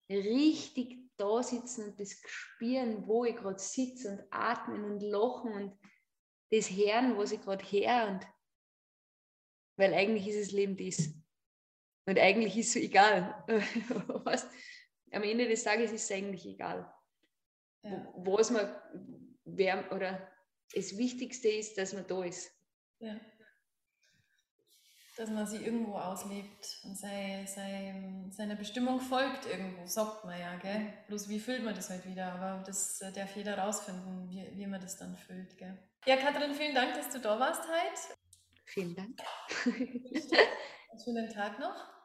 [0.09, 5.77] richtig da sitzen und das spüren, wo ich gerade sitze und atmen und lachen und
[6.51, 8.07] das hören, was ich gerade höre.
[8.11, 8.27] Und
[9.77, 11.09] weil eigentlich ist das Leben das.
[12.05, 13.43] Und eigentlich ist es so egal.
[15.11, 16.93] Am Ende des Tages ist es eigentlich egal
[17.91, 18.13] ja.
[18.15, 18.69] was man,
[19.45, 20.27] wer, oder
[20.73, 22.51] das Wichtigste ist, dass man da ist.
[22.99, 23.15] Ja.
[25.15, 27.95] Dass man sie irgendwo auslebt und sei, sei,
[28.29, 30.93] seiner Bestimmung folgt irgendwo, sagt man ja, gell?
[31.07, 32.33] Bloß wie füllt man das halt wieder?
[32.33, 35.75] Aber das darf jeder rausfinden, wie, wie man das dann füllt, gell?
[36.05, 38.19] Ja, Katrin, vielen Dank, dass du da warst heute.
[38.65, 39.17] Vielen Dank.
[39.65, 41.97] Einen schönen Tag noch.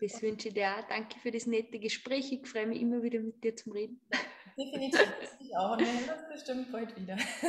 [0.00, 0.88] Das wünsche ich dir auch.
[0.88, 2.30] Danke für das nette Gespräch.
[2.32, 4.00] Ich freue mich immer wieder mit dir zum Reden.
[4.58, 5.08] Definitiv.
[5.40, 5.72] Ich auch.
[5.72, 7.16] Und uns bestimmt bald wieder.